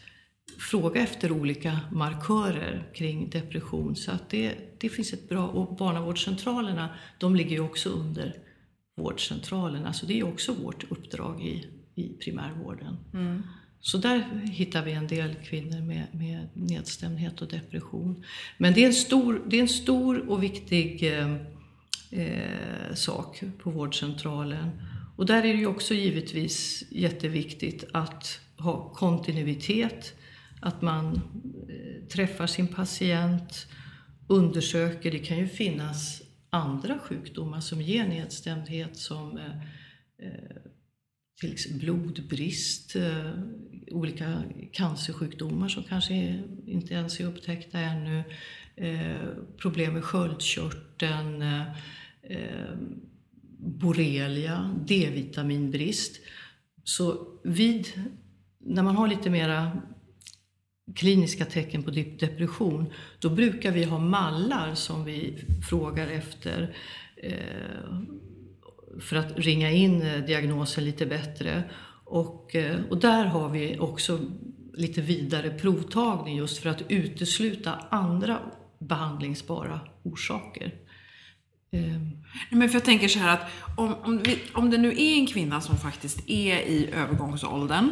fråga 0.58 1.00
efter 1.00 1.32
olika 1.32 1.80
markörer 1.92 2.88
kring 2.94 3.30
depression. 3.30 3.96
Så 3.96 4.10
att 4.10 4.30
det, 4.30 4.54
det 4.78 4.88
finns 4.88 5.12
ett 5.12 5.28
bra, 5.28 5.46
och 5.46 5.76
barnavårdscentralerna 5.76 6.88
de 7.18 7.36
ligger 7.36 7.50
ju 7.50 7.60
också 7.60 7.88
under 7.88 8.34
vårdcentralerna. 8.96 9.92
Så 9.92 10.06
det 10.06 10.18
är 10.18 10.24
också 10.24 10.54
vårt 10.54 10.90
uppdrag 10.90 11.42
i, 11.42 11.66
i 11.94 12.08
primärvården. 12.08 12.96
Mm. 13.14 13.42
Så 13.80 13.98
där 13.98 14.24
hittar 14.52 14.84
vi 14.84 14.92
en 14.92 15.06
del 15.06 15.34
kvinnor 15.34 15.80
med, 15.80 16.06
med 16.12 16.48
nedstämdhet 16.54 17.42
och 17.42 17.48
depression. 17.48 18.24
Men 18.58 18.74
det 18.74 18.82
är 18.82 18.86
en 18.86 18.94
stor, 18.94 19.42
det 19.46 19.56
är 19.56 19.62
en 19.62 19.68
stor 19.68 20.30
och 20.30 20.42
viktig 20.42 21.18
eh, 21.18 21.36
eh, 22.12 22.94
sak 22.94 23.42
på 23.58 23.70
vårdcentralen. 23.70 24.70
Och 25.16 25.26
där 25.26 25.38
är 25.38 25.52
det 25.52 25.58
ju 25.58 25.66
också 25.66 25.94
givetvis 25.94 26.84
jätteviktigt 26.90 27.84
att 27.92 28.40
ha 28.58 28.92
kontinuitet, 28.92 30.14
att 30.60 30.82
man 30.82 31.14
eh, 31.68 32.08
träffar 32.08 32.46
sin 32.46 32.68
patient, 32.68 33.66
undersöker. 34.28 35.10
Det 35.10 35.18
kan 35.18 35.38
ju 35.38 35.48
finnas 35.48 36.22
andra 36.50 36.98
sjukdomar 36.98 37.60
som 37.60 37.82
ger 37.82 38.06
nedstämdhet 38.06 38.96
som 38.96 39.38
eh, 39.38 40.26
eh 40.26 40.62
till 41.40 41.52
exempel 41.52 41.80
blodbrist, 41.80 42.96
eh, 42.96 43.32
olika 43.90 44.42
cancersjukdomar 44.72 45.68
som 45.68 45.82
kanske 45.82 46.42
inte 46.66 46.94
ens 46.94 47.20
är 47.20 47.24
upptäckta 47.24 47.78
ännu, 47.78 48.24
eh, 48.76 49.28
problem 49.58 49.94
med 49.94 50.04
sköldkörteln, 50.04 51.42
Eh, 52.32 52.76
borrelia, 53.58 54.74
D-vitaminbrist. 54.86 56.20
Så 56.84 57.26
vid, 57.44 57.86
när 58.58 58.82
man 58.82 58.96
har 58.96 59.08
lite 59.08 59.30
mera 59.30 59.72
kliniska 60.94 61.44
tecken 61.44 61.82
på 61.82 61.90
depression, 61.90 62.86
då 63.18 63.30
brukar 63.30 63.72
vi 63.72 63.84
ha 63.84 63.98
mallar 63.98 64.74
som 64.74 65.04
vi 65.04 65.44
frågar 65.68 66.08
efter 66.08 66.76
eh, 67.16 68.00
för 69.00 69.16
att 69.16 69.38
ringa 69.38 69.70
in 69.70 70.02
eh, 70.02 70.24
diagnosen 70.24 70.84
lite 70.84 71.06
bättre. 71.06 71.62
Och, 72.04 72.54
eh, 72.54 72.80
och 72.90 73.00
där 73.00 73.24
har 73.24 73.48
vi 73.48 73.78
också 73.78 74.20
lite 74.74 75.00
vidare 75.00 75.50
provtagning 75.50 76.36
just 76.36 76.58
för 76.58 76.70
att 76.70 76.82
utesluta 76.88 77.72
andra 77.90 78.38
behandlingsbara 78.78 79.80
orsaker. 80.02 80.74
Ehm. 81.72 82.10
Men 82.50 82.68
för 82.68 82.76
jag 82.76 82.84
tänker 82.84 83.08
så 83.08 83.18
här 83.18 83.34
att 83.34 83.50
om, 83.76 83.94
om, 84.02 84.22
vi, 84.22 84.38
om 84.54 84.70
det 84.70 84.78
nu 84.78 84.88
är 84.88 85.18
en 85.18 85.26
kvinna 85.26 85.60
som 85.60 85.78
faktiskt 85.78 86.18
är 86.26 86.56
i 86.56 86.90
övergångsåldern 86.92 87.90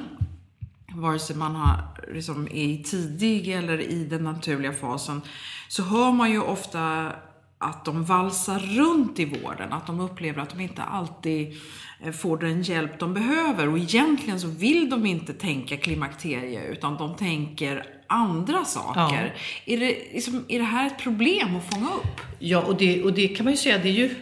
vare 0.94 1.18
sig 1.18 1.36
man 1.36 1.54
har, 1.54 1.82
liksom, 2.12 2.46
är 2.46 2.64
i 2.64 2.82
tidig 2.82 3.48
eller 3.48 3.80
i 3.80 4.04
den 4.04 4.24
naturliga 4.24 4.72
fasen, 4.72 5.20
så 5.68 5.82
hör 5.82 6.12
man 6.12 6.30
ju 6.30 6.40
ofta 6.40 7.12
att 7.62 7.84
de 7.84 8.04
valsar 8.04 8.58
runt 8.58 9.18
i 9.18 9.24
vården, 9.24 9.72
att 9.72 9.86
de 9.86 10.00
upplever 10.00 10.42
att 10.42 10.50
de 10.50 10.60
inte 10.60 10.82
alltid 10.82 11.56
eh, 12.00 12.12
får 12.12 12.38
den 12.38 12.62
hjälp 12.62 12.98
de 12.98 13.14
behöver. 13.14 13.68
Och 13.68 13.78
egentligen 13.78 14.40
så 14.40 14.48
vill 14.48 14.90
de 14.90 15.06
inte 15.06 15.32
tänka 15.32 15.76
klimakterie, 15.76 16.64
utan 16.64 16.96
de 16.96 17.16
tänker 17.16 17.86
andra 18.06 18.64
saker. 18.64 19.34
Ja. 19.64 19.74
Är, 19.74 19.80
det, 19.80 19.86
liksom, 20.12 20.44
är 20.48 20.58
det 20.58 20.64
här 20.64 20.86
ett 20.86 20.98
problem 20.98 21.56
att 21.56 21.74
fånga 21.74 21.86
upp? 21.86 22.20
Ja, 22.38 22.62
och 22.62 22.76
det, 22.76 23.02
och 23.02 23.12
det 23.12 23.28
kan 23.28 23.44
man 23.44 23.52
ju 23.52 23.56
säga, 23.56 23.78
det 23.78 23.88
är 23.88 23.92
ju 23.92 24.14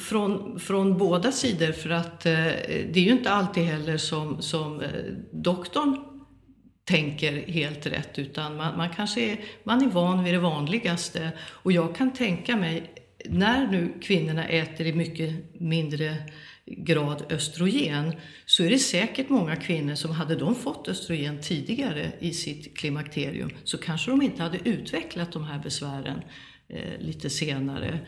från, 0.00 0.60
från 0.60 0.98
båda 0.98 1.32
sidor 1.32 1.72
för 1.72 1.90
att 1.90 2.26
eh, 2.26 2.32
det 2.32 2.96
är 2.96 3.04
ju 3.04 3.12
inte 3.12 3.30
alltid 3.30 3.64
heller 3.64 3.96
som, 3.96 4.42
som 4.42 4.80
eh, 4.80 4.88
doktorn 5.32 6.11
tänker 6.84 7.32
helt 7.32 7.86
rätt 7.86 8.18
utan 8.18 8.56
man, 8.56 8.76
man 8.76 8.88
kanske 8.88 9.20
är, 9.20 9.38
man 9.64 9.82
är 9.82 9.86
van 9.86 10.24
vid 10.24 10.34
det 10.34 10.38
vanligaste. 10.38 11.32
Och 11.40 11.72
jag 11.72 11.96
kan 11.96 12.12
tänka 12.12 12.56
mig, 12.56 12.90
när 13.24 13.66
nu 13.66 13.92
kvinnorna 14.00 14.48
äter 14.48 14.86
i 14.86 14.92
mycket 14.92 15.60
mindre 15.60 16.16
grad 16.66 17.24
östrogen 17.30 18.12
så 18.46 18.64
är 18.64 18.70
det 18.70 18.78
säkert 18.78 19.28
många 19.28 19.56
kvinnor 19.56 19.94
som 19.94 20.10
hade 20.10 20.36
de 20.36 20.54
fått 20.54 20.88
östrogen 20.88 21.40
tidigare 21.40 22.12
i 22.18 22.32
sitt 22.32 22.76
klimakterium 22.76 23.50
så 23.64 23.78
kanske 23.78 24.10
de 24.10 24.22
inte 24.22 24.42
hade 24.42 24.68
utvecklat 24.68 25.32
de 25.32 25.44
här 25.44 25.58
besvären 25.58 26.22
eh, 26.68 26.98
lite 27.00 27.30
senare. 27.30 27.98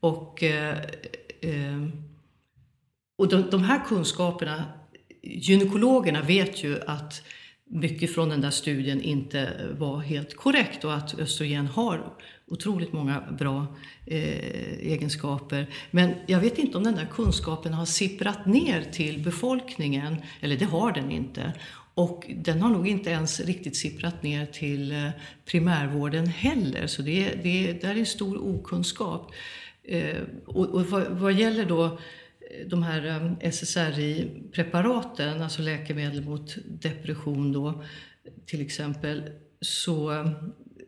Och, 0.00 0.42
eh, 0.42 0.78
eh, 1.40 1.88
och 3.18 3.28
de, 3.28 3.50
de 3.50 3.64
här 3.64 3.84
kunskaperna, 3.84 4.64
gynekologerna 5.22 6.22
vet 6.22 6.64
ju 6.64 6.80
att 6.86 7.22
mycket 7.70 8.14
från 8.14 8.28
den 8.28 8.40
där 8.40 8.50
studien 8.50 9.02
inte 9.02 9.40
eh, 9.40 9.66
var 9.78 9.98
helt 9.98 10.36
korrekt 10.36 10.84
och 10.84 10.94
att 10.94 11.18
östrogen 11.18 11.66
har 11.66 12.12
otroligt 12.46 12.92
många 12.92 13.20
bra 13.38 13.66
eh, 14.06 14.78
egenskaper. 14.78 15.66
Men 15.90 16.14
jag 16.26 16.40
vet 16.40 16.58
inte 16.58 16.78
om 16.78 16.84
den 16.84 16.94
där 16.94 17.08
kunskapen 17.12 17.74
har 17.74 17.84
sipprat 17.84 18.46
ner 18.46 18.82
till 18.92 19.22
befolkningen, 19.22 20.16
eller 20.40 20.56
det 20.56 20.64
har 20.64 20.92
den 20.92 21.10
inte. 21.10 21.52
Och 21.94 22.30
den 22.36 22.62
har 22.62 22.70
nog 22.70 22.88
inte 22.88 23.10
ens 23.10 23.40
riktigt 23.40 23.76
sipprat 23.76 24.22
ner 24.22 24.46
till 24.46 24.92
eh, 24.92 25.08
primärvården 25.44 26.26
heller, 26.26 26.86
så 26.86 27.02
det, 27.02 27.34
det 27.42 27.72
där 27.82 27.96
är 27.96 28.04
stor 28.04 28.44
okunskap. 28.44 29.32
Eh, 29.84 30.22
och, 30.46 30.66
och 30.66 30.86
vad, 30.86 31.06
vad 31.08 31.32
gäller 31.32 31.64
då 31.64 31.98
de 32.66 32.82
här 32.82 33.06
eh, 33.06 33.32
SSRI-preparaten, 33.50 35.42
alltså 35.42 35.62
läkemedel 35.62 36.24
mot 36.24 36.56
depression 36.66 37.52
då, 37.52 37.82
till 38.46 38.60
exempel, 38.60 39.22
så 39.60 40.12
eh, 40.12 40.32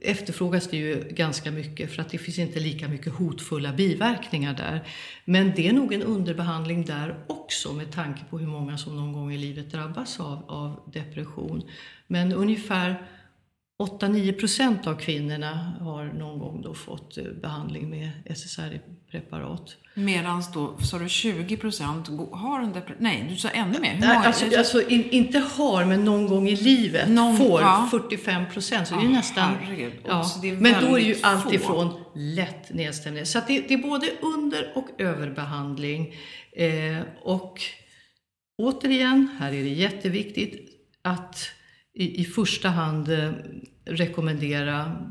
efterfrågas 0.00 0.69
det 0.69 0.76
ju 0.76 1.09
ganska 1.11 1.50
mycket 1.50 1.92
för 1.92 2.02
att 2.02 2.09
det 2.09 2.19
finns 2.19 2.38
inte 2.38 2.61
lika 2.61 2.88
mycket 2.88 3.12
hotfulla 3.12 3.73
biverkningar 3.73 4.54
där. 4.54 4.88
Men 5.25 5.52
det 5.57 5.69
är 5.69 5.73
nog 5.73 5.92
en 5.92 6.02
underbehandling 6.02 6.85
där 6.85 7.25
också 7.26 7.73
med 7.73 7.92
tanke 7.92 8.21
på 8.31 8.38
hur 8.38 8.47
många 8.47 8.78
som 8.78 8.97
någon 8.97 9.12
gång 9.12 9.33
i 9.33 9.38
livet 9.38 9.71
drabbas 9.71 10.21
av, 10.21 10.45
av 10.49 10.90
depression. 10.92 11.62
Men 12.07 12.33
ungefär 12.33 13.07
8-9 13.83 14.33
procent 14.33 14.87
av 14.87 14.95
kvinnorna 14.95 15.73
har 15.81 16.05
någon 16.05 16.39
gång 16.39 16.62
då 16.62 16.75
fått 16.75 17.19
eh, 17.19 17.25
behandling 17.25 17.91
med 17.91 18.11
SSRI-preparat. 18.27 19.77
Medan 19.95 20.43
då, 20.55 20.77
sa 20.79 20.99
du 20.99 21.09
20 21.09 21.57
procent 21.57 22.09
har 22.33 22.61
en 22.61 22.73
depression? 22.73 22.97
Nej, 23.03 23.27
du 23.31 23.37
sa 23.37 23.49
ännu 23.49 23.79
mer. 23.81 23.95
Hur 23.95 24.01
många? 24.01 24.19
Alltså, 24.19 24.59
alltså 24.59 24.89
in, 24.89 25.11
inte 25.11 25.39
har, 25.39 25.85
men 25.85 26.05
någon 26.05 26.27
gång 26.27 26.49
i 26.49 26.57
livet 26.57 27.09
någon, 27.09 27.37
får 27.37 27.61
ja. 27.61 27.89
45 27.91 28.45
procent. 28.53 28.89
Så 28.89 28.95
det 28.95 29.03
är 29.03 29.09
nästan... 29.09 29.53
Ja. 30.05 30.27
Det 30.43 30.51
är 30.51 30.57
men 30.57 30.85
då 30.85 30.99
är 30.99 31.03
ju 31.03 31.17
alltifrån 31.23 32.05
lätt 32.15 32.75
nedstämning. 32.75 33.27
Så 33.27 33.41
det, 33.47 33.61
det, 33.69 33.75
är 33.75 33.79
både 33.79 34.07
under 34.23 34.73
och 34.75 34.89
överbehandling. 34.99 36.15
Eh, 36.57 37.01
och 37.23 37.61
återigen, 38.59 39.29
här 39.39 39.53
är 39.53 39.62
det 39.62 39.69
jätteviktigt 39.69 40.69
att 41.03 41.49
i, 41.95 42.21
i 42.21 42.25
första 42.25 42.69
hand 42.69 43.09
eh, 43.09 43.33
rekommendera, 43.85 45.07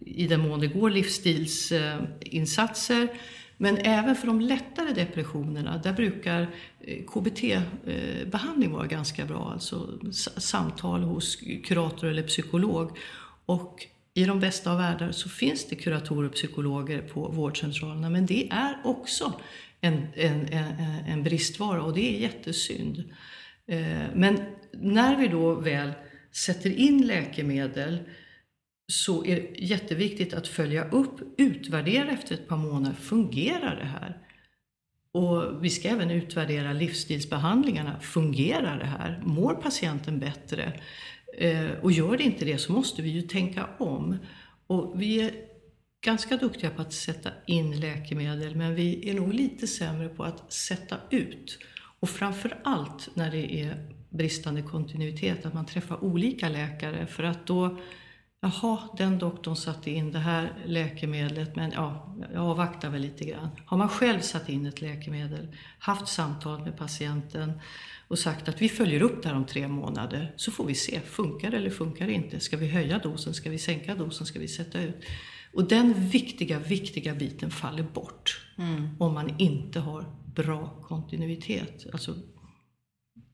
i 0.00 0.26
den 0.26 0.40
mån 0.40 0.60
det 0.60 0.66
går, 0.66 0.90
livsstilsinsatser. 0.90 3.08
Men 3.56 3.78
även 3.78 4.16
för 4.16 4.26
de 4.26 4.40
lättare 4.40 4.92
depressionerna, 4.92 5.78
där 5.78 5.92
brukar 5.92 6.48
eh, 6.80 7.04
KBT-behandling 7.04 8.70
eh, 8.70 8.76
vara 8.76 8.86
ganska 8.86 9.24
bra. 9.24 9.50
Alltså 9.52 9.98
samtal 10.36 11.02
hos 11.02 11.36
kurator 11.64 12.08
eller 12.08 12.22
psykolog. 12.22 12.98
Och 13.46 13.86
i 14.14 14.24
de 14.24 14.40
bästa 14.40 14.72
av 14.72 14.78
världar 14.78 15.12
så 15.12 15.28
finns 15.28 15.68
det 15.68 15.76
kuratorer 15.76 16.28
och 16.28 16.34
psykologer 16.34 17.02
på 17.02 17.28
vårdcentralerna. 17.28 18.10
Men 18.10 18.26
det 18.26 18.48
är 18.50 18.78
också 18.84 19.40
en, 19.80 20.06
en, 20.14 20.48
en, 20.48 20.74
en 21.06 21.22
bristvara 21.22 21.82
och 21.82 21.94
det 21.94 22.16
är 22.16 22.20
jättesynd. 22.20 23.04
Eh, 23.66 24.06
men 24.14 24.40
när 24.72 25.16
vi 25.16 25.28
då 25.28 25.54
väl 25.54 25.92
sätter 26.44 26.70
in 26.70 27.06
läkemedel 27.06 27.98
så 28.92 29.24
är 29.24 29.36
det 29.36 29.64
jätteviktigt 29.64 30.34
att 30.34 30.48
följa 30.48 30.88
upp, 30.90 31.20
utvärdera 31.36 32.10
efter 32.10 32.34
ett 32.34 32.48
par 32.48 32.56
månader. 32.56 32.96
Fungerar 32.96 33.76
det 33.76 33.84
här? 33.84 34.18
Och 35.12 35.64
vi 35.64 35.70
ska 35.70 35.88
även 35.88 36.10
utvärdera 36.10 36.72
livsstilsbehandlingarna. 36.72 38.00
Fungerar 38.00 38.78
det 38.78 38.86
här? 38.86 39.22
Mår 39.24 39.54
patienten 39.54 40.18
bättre? 40.18 40.80
Eh, 41.38 41.70
och 41.82 41.92
gör 41.92 42.16
det 42.16 42.24
inte 42.24 42.44
det 42.44 42.58
så 42.58 42.72
måste 42.72 43.02
vi 43.02 43.10
ju 43.10 43.22
tänka 43.22 43.68
om. 43.78 44.18
Och 44.66 45.02
vi 45.02 45.20
är 45.20 45.30
ganska 46.04 46.36
duktiga 46.36 46.70
på 46.70 46.82
att 46.82 46.92
sätta 46.92 47.30
in 47.46 47.80
läkemedel 47.80 48.56
men 48.56 48.74
vi 48.74 49.10
är 49.10 49.14
nog 49.14 49.34
lite 49.34 49.66
sämre 49.66 50.08
på 50.08 50.24
att 50.24 50.52
sätta 50.52 50.96
ut. 51.10 51.58
Och 52.00 52.08
framför 52.08 52.58
allt 52.64 53.08
när 53.14 53.30
det 53.30 53.60
är 53.60 53.97
bristande 54.10 54.62
kontinuitet, 54.62 55.46
att 55.46 55.54
man 55.54 55.66
träffar 55.66 56.04
olika 56.04 56.48
läkare 56.48 57.06
för 57.06 57.22
att 57.22 57.46
då 57.46 57.78
Jaha, 58.40 58.78
den 58.96 59.18
doktorn 59.18 59.56
satte 59.56 59.90
in 59.90 60.12
det 60.12 60.18
här 60.18 60.52
läkemedlet, 60.66 61.56
men 61.56 61.70
ja, 61.70 62.16
jag 62.32 62.42
avvaktar 62.42 62.90
väl 62.90 63.02
lite 63.02 63.24
grann. 63.24 63.48
Har 63.66 63.78
man 63.78 63.88
själv 63.88 64.20
satt 64.20 64.48
in 64.48 64.66
ett 64.66 64.80
läkemedel, 64.80 65.48
haft 65.78 66.08
samtal 66.08 66.60
med 66.60 66.76
patienten 66.76 67.52
och 68.08 68.18
sagt 68.18 68.48
att 68.48 68.62
vi 68.62 68.68
följer 68.68 69.02
upp 69.02 69.22
det 69.22 69.28
här 69.28 69.36
om 69.36 69.46
tre 69.46 69.68
månader, 69.68 70.32
så 70.36 70.50
får 70.50 70.64
vi 70.64 70.74
se, 70.74 71.00
funkar 71.00 71.50
det 71.50 71.56
eller 71.56 71.70
funkar 71.70 72.06
det 72.06 72.12
inte? 72.12 72.40
Ska 72.40 72.56
vi 72.56 72.68
höja 72.68 72.98
dosen? 72.98 73.34
Ska 73.34 73.50
vi 73.50 73.58
sänka 73.58 73.94
dosen? 73.94 74.26
Ska 74.26 74.38
vi 74.38 74.48
sätta 74.48 74.82
ut? 74.82 75.04
Och 75.52 75.68
den 75.68 76.08
viktiga, 76.08 76.58
viktiga 76.58 77.14
biten 77.14 77.50
faller 77.50 77.82
bort 77.82 78.46
mm. 78.58 78.96
om 78.98 79.14
man 79.14 79.34
inte 79.38 79.80
har 79.80 80.04
bra 80.34 80.74
kontinuitet. 80.82 81.86
Alltså 81.92 82.14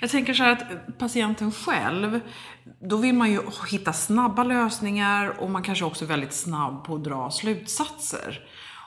Jag 0.00 0.10
tänker 0.10 0.34
så 0.34 0.42
här 0.42 0.52
att 0.52 0.98
patienten 0.98 1.52
själv, 1.52 2.20
då 2.80 2.96
vill 2.96 3.14
man 3.14 3.32
ju 3.32 3.40
hitta 3.70 3.92
snabba 3.92 4.44
lösningar 4.44 5.40
och 5.40 5.50
man 5.50 5.62
kanske 5.62 5.84
också 5.84 6.04
är 6.04 6.08
väldigt 6.08 6.32
snabb 6.32 6.84
på 6.84 6.94
att 6.94 7.04
dra 7.04 7.30
slutsatser. 7.30 8.40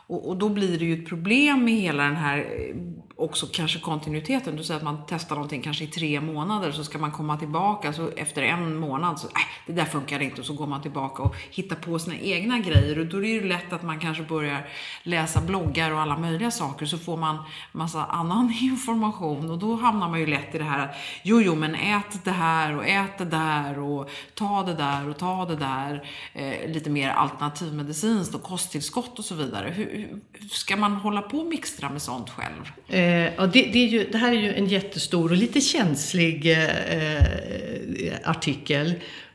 Och, 0.08 0.30
och, 0.30 0.38
då 0.38 0.50
blir 0.50 0.80
det 0.80 0.86
ju 0.86 1.04
ett 1.04 1.10
problem 1.10 1.66
med 1.66 1.74
hela 1.74 2.04
den 2.04 2.16
här, 2.16 2.38
eh, 2.38 2.76
också 3.20 3.48
kanske 3.52 3.80
kontinuiteten. 3.80 4.56
Du 4.56 4.64
säger 4.64 4.78
att 4.78 4.84
man 4.84 5.02
testar 5.08 5.36
någonting 5.36 5.62
kanske 5.62 5.84
i 5.84 5.88
tre 5.88 6.22
månader, 6.22 6.72
så 6.72 6.84
ska 6.84 6.98
man 6.98 7.12
komma 7.12 7.38
tillbaka, 7.38 7.94
så 7.94 8.10
efter 8.18 8.42
en 8.42 8.76
månad 8.76 9.20
så, 9.20 9.28
äh, 9.28 9.34
det 9.66 9.74
där 9.74 9.86
funkar 9.86 10.20
inte, 10.20 10.42
och 10.42 10.48
så 10.48 10.54
går 10.54 10.68
man 10.68 10.82
tillbaka 10.82 11.24
och 11.24 11.36
hittar 11.52 11.76
på 11.76 12.00
sina 12.00 12.16
egna 12.16 12.60
grejer. 12.60 13.00
Och 13.00 13.06
då 13.06 13.18
är 13.18 13.22
det 13.22 13.28
ju 13.28 13.48
lätt 13.48 13.74
att 13.74 13.84
man 13.84 14.00
kanske 14.00 14.24
börjar 14.24 14.70
läsa 15.04 15.42
bloggar 15.42 15.92
och 15.92 16.02
alla 16.02 16.18
möjliga 16.18 16.52
saker, 16.52 16.86
så 16.86 16.98
får 16.98 17.18
man 17.18 17.44
massa 17.72 18.06
annan 18.06 18.54
information. 18.62 19.52
Och 19.52 19.58
då 19.58 19.76
hamnar 19.76 20.10
man 20.10 20.20
ju 20.20 20.26
lätt 20.26 20.56
i 20.56 20.58
det 20.58 20.64
här 20.64 20.80
att, 20.80 20.96
jo, 21.24 21.42
jo, 21.42 21.56
men 21.56 21.76
ät 21.76 22.24
det 22.24 22.32
här 22.32 22.78
och 22.78 22.88
ät 22.88 23.18
det 23.18 23.26
där 23.26 23.80
och 23.80 24.10
ta 24.34 24.64
det 24.64 24.74
där 24.74 25.10
och 25.10 25.18
ta 25.18 25.46
det 25.46 25.56
där. 25.56 26.10
Eh, 26.34 26.70
lite 26.72 26.90
mer 26.90 27.10
alternativmedicinskt 27.10 28.36
och 28.36 28.44
kosttillskott 28.44 29.20
och 29.20 29.26
så 29.26 29.36
vidare. 29.36 29.70
Hur, 29.70 30.10
ska 30.52 30.78
man 30.78 30.96
hålla 30.96 31.22
på 31.22 31.38
och 31.38 31.46
mixtra 31.46 31.90
med 31.90 32.02
sånt 32.02 32.30
själv? 32.30 32.72
Eh, 32.88 33.09
Eh, 33.10 33.34
ja, 33.38 33.48
det, 33.48 33.64
det, 33.74 33.80
är 33.80 33.88
ju, 33.88 34.10
det 34.12 34.18
här 34.18 34.32
är 34.32 34.42
ju 34.42 34.54
en 34.54 34.68
jättestor 34.68 35.32
och 35.32 35.38
lite 35.38 35.62
känslig 35.62 36.52
eh, 36.52 36.94
eh, 36.94 38.14
artikel. 38.24 38.94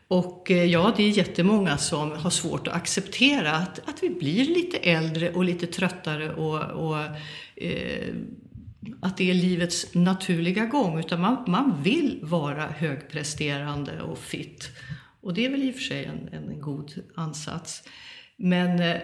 Och 0.09 0.51
eh, 0.51 0.65
ja, 0.65 0.95
det 0.97 1.03
är 1.03 1.09
jättemånga 1.09 1.79
som 1.79 2.13
har 2.13 2.31
svårt 2.31 2.69
att 2.69 2.75
acceptera 2.75 3.53
att, 3.53 3.89
att 3.89 4.03
vi 4.03 4.11
blir 4.11 4.45
lite 4.45 4.77
äldre 4.77 5.31
och 5.31 5.45
lite 5.45 5.67
tröttare 5.67 6.35
och, 6.35 6.61
och 6.61 6.99
eh, 7.57 8.15
att 9.01 9.17
det 9.17 9.31
är 9.31 9.35
livets 9.35 9.95
naturliga 9.95 10.65
gång. 10.67 10.99
Utan 10.99 11.21
man, 11.21 11.45
man 11.47 11.83
vill 11.83 12.19
vara 12.23 12.67
högpresterande 12.67 14.01
och 14.01 14.19
fit. 14.19 14.71
Och 15.21 15.35
det 15.35 15.47
är 15.47 15.51
väl 15.51 15.63
i 15.63 15.71
och 15.71 15.75
för 15.75 15.83
sig 15.83 16.05
en, 16.05 16.29
en 16.33 16.61
god 16.61 16.93
ansats. 17.15 17.83
Men 18.37 18.81
eh, 18.81 18.97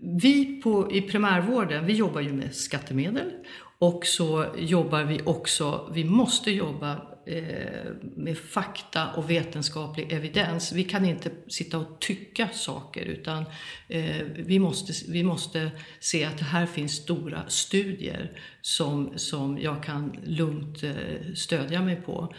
vi 0.00 0.60
på, 0.62 0.92
i 0.92 1.00
primärvården, 1.00 1.86
vi 1.86 1.92
jobbar 1.92 2.20
ju 2.20 2.32
med 2.32 2.54
skattemedel 2.54 3.30
och 3.78 4.06
så 4.06 4.46
jobbar 4.58 5.04
vi 5.04 5.20
också, 5.24 5.90
vi 5.94 6.04
måste 6.04 6.50
jobba 6.50 6.92
eh, 7.26 7.92
med 8.16 8.38
fakta 8.38 9.08
och 9.12 9.30
vetenskaplig 9.30 10.12
evidens. 10.12 10.72
Vi 10.72 10.84
kan 10.84 11.04
inte 11.04 11.30
sitta 11.48 11.78
och 11.78 12.00
tycka 12.00 12.48
saker 12.48 13.04
utan 13.04 13.44
eh, 13.88 14.26
vi, 14.36 14.58
måste, 14.58 14.92
vi 15.12 15.22
måste 15.22 15.70
se 16.00 16.24
att 16.24 16.40
här 16.40 16.66
finns 16.66 16.92
stora 16.92 17.48
studier 17.48 18.30
som, 18.62 19.12
som 19.16 19.58
jag 19.58 19.82
kan 19.82 20.16
lugnt 20.24 20.82
eh, 20.82 20.92
stödja 21.34 21.82
mig 21.82 21.96
på. 21.96 22.34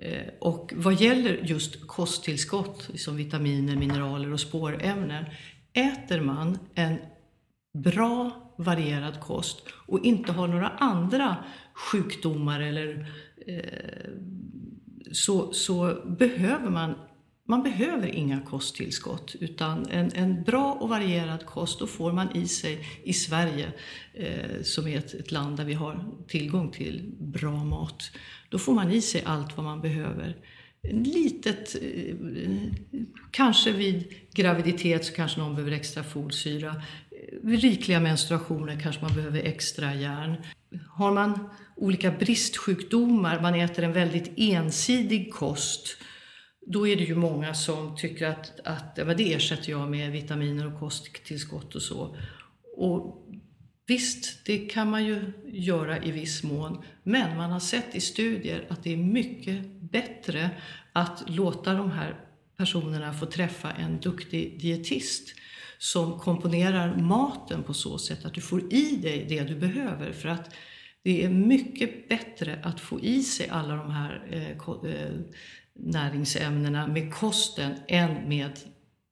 Eh, 0.00 0.22
och 0.38 0.72
vad 0.76 1.00
gäller 1.00 1.40
just 1.42 1.86
kosttillskott 1.86 2.90
som 2.94 3.16
vitaminer, 3.16 3.76
mineraler 3.76 4.32
och 4.32 4.40
spårämnen 4.40 5.24
Äter 5.76 6.20
man 6.20 6.58
en 6.74 6.98
bra 7.74 8.30
varierad 8.58 9.20
kost 9.20 9.62
och 9.86 10.04
inte 10.04 10.32
har 10.32 10.48
några 10.48 10.68
andra 10.68 11.36
sjukdomar 11.74 12.60
eller 12.60 13.12
eh, 13.46 14.10
så, 15.12 15.52
så 15.52 16.02
behöver 16.06 16.70
man 16.70 16.94
man 17.48 17.62
behöver 17.62 18.06
inga 18.06 18.40
kosttillskott 18.40 19.34
utan 19.40 19.86
en, 19.90 20.10
en 20.14 20.42
bra 20.42 20.72
och 20.72 20.88
varierad 20.88 21.46
kost, 21.46 21.78
då 21.78 21.86
får 21.86 22.12
man 22.12 22.36
i 22.36 22.48
sig 22.48 22.86
i 23.02 23.12
Sverige, 23.12 23.72
eh, 24.14 24.62
som 24.62 24.86
är 24.86 24.98
ett, 24.98 25.14
ett, 25.14 25.32
land 25.32 25.56
där 25.56 25.64
vi 25.64 25.74
har 25.74 26.04
tillgång 26.28 26.70
till 26.70 27.14
bra 27.18 27.64
mat, 27.64 28.10
då 28.48 28.58
får 28.58 28.74
man 28.74 28.90
i 28.90 29.00
sig 29.00 29.22
allt 29.26 29.56
vad 29.56 29.64
man 29.64 29.80
behöver 29.80 30.36
litet, 30.92 31.76
eh, 31.82 32.14
kanske 33.30 33.72
vid 33.72 34.14
graviditet 34.34 35.04
så 35.04 35.12
kanske 35.12 35.40
någon 35.40 35.54
behöver 35.54 35.76
extra 35.76 36.02
folsyra. 36.02 36.68
Eh, 36.68 37.38
vid 37.42 37.60
rikliga 37.60 38.00
menstruationer 38.00 38.80
kanske 38.80 39.02
man 39.02 39.14
behöver 39.14 39.40
extra 39.42 39.94
järn. 39.94 40.36
Har 40.88 41.12
man 41.12 41.48
olika 41.76 42.10
bristsjukdomar, 42.10 43.40
man 43.40 43.54
äter 43.54 43.84
en 43.84 43.92
väldigt 43.92 44.32
ensidig 44.36 45.32
kost, 45.32 45.96
då 46.66 46.88
är 46.88 46.96
det 46.96 47.04
ju 47.04 47.14
många 47.14 47.54
som 47.54 47.96
tycker 47.96 48.26
att, 48.26 48.60
att 48.64 48.96
det 48.96 49.34
ersätter 49.34 49.70
jag 49.70 49.90
med 49.90 50.12
vitaminer 50.12 50.66
och 50.66 50.80
kosttillskott 50.80 51.74
och 51.74 51.82
så. 51.82 52.16
Och 52.76 53.26
Visst, 53.88 54.44
det 54.44 54.58
kan 54.58 54.90
man 54.90 55.04
ju 55.04 55.32
göra 55.46 56.04
i 56.04 56.10
viss 56.10 56.42
mån, 56.42 56.84
men 57.02 57.36
man 57.36 57.50
har 57.50 57.60
sett 57.60 57.94
i 57.94 58.00
studier 58.00 58.66
att 58.68 58.84
det 58.84 58.92
är 58.92 58.96
mycket 58.96 59.75
bättre 59.92 60.50
att 60.92 61.24
låta 61.26 61.74
de 61.74 61.90
här 61.90 62.20
personerna 62.56 63.12
få 63.12 63.26
träffa 63.26 63.72
en 63.72 64.00
duktig 64.00 64.60
dietist 64.60 65.34
som 65.78 66.18
komponerar 66.18 66.96
maten 66.96 67.62
på 67.62 67.74
så 67.74 67.98
sätt 67.98 68.24
att 68.24 68.34
du 68.34 68.40
får 68.40 68.72
i 68.74 68.96
dig 68.96 69.26
det 69.28 69.42
du 69.42 69.54
behöver. 69.54 70.12
För 70.12 70.28
att 70.28 70.54
det 71.02 71.24
är 71.24 71.28
mycket 71.28 72.08
bättre 72.08 72.60
att 72.62 72.80
få 72.80 73.00
i 73.00 73.22
sig 73.22 73.48
alla 73.48 73.76
de 73.76 73.90
här 73.90 74.26
eh, 74.30 74.50
eh 74.50 75.10
näringsämnena 75.78 76.86
med 76.86 77.14
kosten 77.14 77.74
än 77.88 78.28
med 78.28 78.52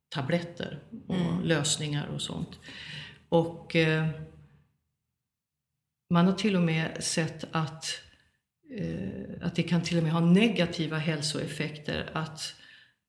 tabletter 0.09 0.83
och 1.07 1.17
mm. 1.17 1.43
lösningar 1.43 2.07
och 2.07 2.23
sånt. 2.23 2.59
Och 3.29 3.77
eh, 3.77 4.09
man 6.11 6.27
har 6.27 6.33
till 6.33 6.57
och 6.57 6.63
med 6.63 7.05
sett 7.05 7.45
att, 7.53 7.87
Eh, 8.71 9.47
att 9.47 9.57
det 9.57 9.63
kan 9.63 9.83
till 9.83 9.97
och 9.97 10.03
med 10.03 10.13
ha 10.13 10.21
negativa 10.21 10.99
hälsoeffekter 10.99 12.11
att, 12.13 12.55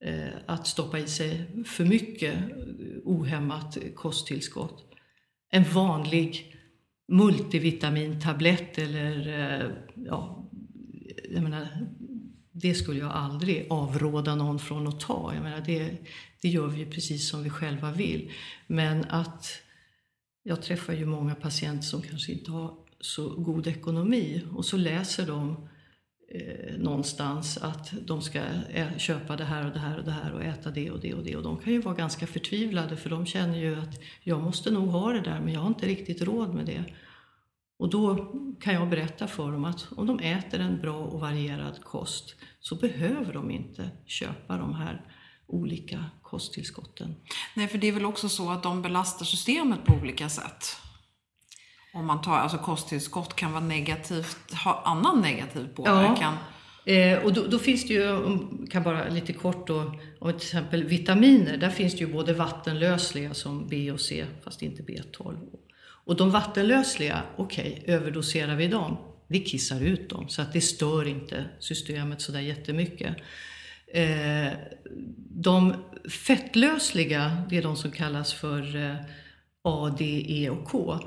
eh, 0.05 0.33
att 0.45 0.67
stoppa 0.67 0.99
i 0.99 1.07
sig 1.07 1.45
för 1.65 1.85
mycket 1.85 2.35
ohämmat 3.03 3.77
kosttillskott. 3.95 4.93
En 5.51 5.63
vanlig 5.63 6.55
multivitamintablett 7.07 8.77
eller 8.77 9.27
eh, 9.27 9.69
ja, 9.95 10.49
jag 11.29 11.43
menar, 11.43 11.67
det 12.51 12.73
skulle 12.73 12.99
jag 12.99 13.11
aldrig 13.11 13.67
avråda 13.69 14.35
någon 14.35 14.59
från 14.59 14.87
att 14.87 14.99
ta. 14.99 15.31
Jag 15.33 15.43
menar, 15.43 15.63
det, 15.65 15.97
det 16.41 16.49
gör 16.49 16.67
vi 16.67 16.79
ju 16.79 16.89
precis 16.89 17.29
som 17.29 17.43
vi 17.43 17.49
själva 17.49 17.91
vill. 17.91 18.31
Men 18.67 19.05
att 19.05 19.61
jag 20.43 20.61
träffar 20.61 20.93
ju 20.93 21.05
många 21.05 21.35
patienter 21.35 21.83
som 21.83 22.01
kanske 22.01 22.31
inte 22.31 22.51
har 22.51 22.84
så 23.05 23.29
god 23.29 23.67
ekonomi 23.67 24.41
och 24.55 24.65
så 24.65 24.77
läser 24.77 25.27
de 25.27 25.67
eh, 26.31 26.77
någonstans 26.77 27.57
att 27.57 27.93
de 28.05 28.21
ska 28.21 28.39
ä- 28.39 28.93
köpa 28.97 29.35
det 29.35 29.43
här 29.43 29.65
och 29.67 29.73
det 29.73 29.79
här 29.79 29.97
och 29.97 30.05
det 30.05 30.11
här 30.11 30.33
och 30.33 30.43
äta 30.43 30.71
det 30.71 30.91
och 30.91 30.99
det 30.99 31.13
och 31.13 31.23
det 31.23 31.35
och 31.35 31.43
de 31.43 31.57
kan 31.57 31.73
ju 31.73 31.81
vara 31.81 31.95
ganska 31.95 32.27
förtvivlade 32.27 32.97
för 32.97 33.09
de 33.09 33.25
känner 33.25 33.57
ju 33.59 33.75
att 33.79 33.99
jag 34.23 34.41
måste 34.41 34.71
nog 34.71 34.87
ha 34.89 35.11
det 35.13 35.21
där 35.21 35.39
men 35.39 35.53
jag 35.53 35.61
har 35.61 35.67
inte 35.67 35.85
riktigt 35.87 36.21
råd 36.21 36.53
med 36.53 36.65
det. 36.65 36.83
Och 37.77 37.89
då 37.89 38.31
kan 38.59 38.73
jag 38.73 38.89
berätta 38.89 39.27
för 39.27 39.51
dem 39.51 39.65
att 39.65 39.87
om 39.95 40.07
de 40.07 40.19
äter 40.19 40.59
en 40.59 40.81
bra 40.81 40.97
och 40.97 41.19
varierad 41.19 41.83
kost 41.83 42.35
så 42.59 42.75
behöver 42.75 43.33
de 43.33 43.51
inte 43.51 43.89
köpa 44.05 44.57
de 44.57 44.73
här 44.73 45.01
olika 45.47 46.05
kosttillskotten. 46.21 47.15
Nej, 47.55 47.67
för 47.67 47.77
det 47.77 47.87
är 47.87 47.91
väl 47.91 48.05
också 48.05 48.29
så 48.29 48.49
att 48.49 48.63
de 48.63 48.81
belastar 48.81 49.25
systemet 49.25 49.85
på 49.85 49.93
olika 49.93 50.29
sätt 50.29 50.65
om 51.95 52.05
man 52.05 52.21
tar, 52.21 52.37
alltså 52.37 52.57
kosttillskott 52.57 53.35
kan 53.35 53.51
vara 53.51 53.63
negativt, 53.63 54.53
ha 54.63 54.81
annan 54.85 55.21
negativ 55.21 55.67
påverkan. 55.75 56.37
Ja. 56.85 56.93
Eh, 56.93 57.25
och 57.25 57.33
då, 57.33 57.47
då, 57.47 57.59
finns 57.59 57.87
det 57.87 57.93
ju, 57.93 58.37
kan 58.71 58.83
bara 58.83 59.09
lite 59.09 59.33
kort 59.33 59.67
då, 59.67 59.93
om 60.19 60.31
till 60.31 60.35
exempel 60.35 60.83
vitaminer, 60.83 61.57
där 61.57 61.69
finns 61.69 61.93
det 61.93 61.99
ju 61.99 62.13
både 62.13 62.33
vattenlösliga 62.33 63.33
som 63.33 63.67
B 63.67 63.91
och 63.91 64.01
C, 64.01 64.25
fast 64.43 64.61
inte 64.61 64.83
B12. 64.83 65.37
Och 66.05 66.15
de 66.15 66.31
vattenlösliga, 66.31 67.21
okej, 67.35 67.79
okay, 67.81 67.95
överdoserar 67.95 68.55
vi 68.55 68.67
dem? 68.67 68.97
Vi 69.27 69.39
kissar 69.39 69.81
ut 69.81 70.09
dem, 70.09 70.29
så 70.29 70.41
att 70.41 70.53
det 70.53 70.61
stör 70.61 71.07
inte 71.07 71.45
systemet 71.59 72.21
sådär 72.21 72.39
jättemycket. 72.39 73.15
Eh, 73.93 74.53
de 75.29 75.73
fettlösliga, 76.09 77.43
det 77.49 77.57
är 77.57 77.61
de 77.61 77.75
som 77.75 77.91
kallas 77.91 78.33
för 78.33 78.75
eh, 78.75 78.95
A, 79.61 79.95
D, 79.97 80.25
E 80.27 80.49
och 80.49 80.65
K. 80.65 80.99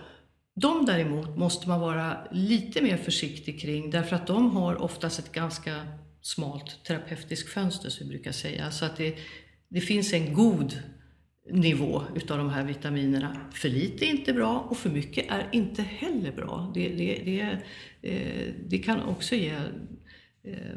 De 0.60 0.84
däremot 0.84 1.36
måste 1.36 1.68
man 1.68 1.80
vara 1.80 2.16
lite 2.32 2.82
mer 2.82 2.96
försiktig 2.96 3.60
kring 3.60 3.90
därför 3.90 4.16
att 4.16 4.26
de 4.26 4.50
har 4.50 4.82
oftast 4.82 5.18
ett 5.18 5.32
ganska 5.32 5.86
smalt 6.20 6.84
terapeutiskt 6.84 7.48
fönster 7.48 7.90
som 7.90 8.06
vi 8.06 8.12
brukar 8.12 8.32
säga. 8.32 8.70
Så 8.70 8.84
att 8.84 8.96
det, 8.96 9.14
det 9.68 9.80
finns 9.80 10.12
en 10.12 10.34
god 10.34 10.78
nivå 11.50 12.02
utav 12.16 12.38
de 12.38 12.50
här 12.50 12.64
vitaminerna. 12.64 13.36
För 13.52 13.68
lite 13.68 14.04
är 14.04 14.10
inte 14.10 14.32
bra 14.32 14.66
och 14.70 14.76
för 14.76 14.90
mycket 14.90 15.30
är 15.30 15.48
inte 15.52 15.82
heller 15.82 16.32
bra. 16.32 16.72
Det, 16.74 16.88
det, 16.88 17.22
det, 17.24 17.58
eh, 18.10 18.54
det 18.66 18.78
kan 18.78 19.02
också 19.02 19.34
ge 19.34 19.54
eh, 20.44 20.76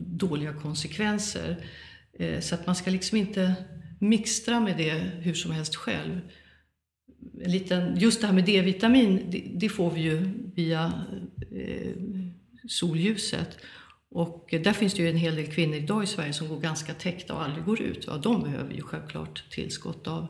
dåliga 0.00 0.52
konsekvenser. 0.52 1.66
Eh, 2.18 2.40
så 2.40 2.54
att 2.54 2.66
man 2.66 2.76
ska 2.76 2.90
liksom 2.90 3.18
inte 3.18 3.54
mixtra 3.98 4.60
med 4.60 4.76
det 4.76 4.94
hur 4.98 5.34
som 5.34 5.52
helst 5.52 5.76
själv. 5.76 6.20
En 7.44 7.50
liten, 7.50 7.96
just 7.98 8.20
det 8.20 8.26
här 8.26 8.34
med 8.34 8.44
D-vitamin, 8.44 9.20
det, 9.30 9.50
det 9.54 9.68
får 9.68 9.90
vi 9.90 10.00
ju 10.00 10.30
via 10.54 10.92
eh, 11.50 11.92
solljuset. 12.68 13.58
Och 14.08 14.48
där 14.50 14.72
finns 14.72 14.94
det 14.94 15.02
ju 15.02 15.08
en 15.08 15.16
hel 15.16 15.36
del 15.36 15.46
kvinnor 15.46 15.74
idag 15.74 16.02
i 16.04 16.06
Sverige 16.06 16.32
som 16.32 16.48
går 16.48 16.60
ganska 16.60 16.94
täckta 16.94 17.34
och 17.34 17.42
aldrig 17.42 17.64
går 17.64 17.80
ut. 17.82 18.04
Ja, 18.06 18.16
de 18.16 18.42
behöver 18.42 18.74
ju 18.74 18.82
självklart 18.82 19.44
tillskott 19.50 20.06
av 20.06 20.26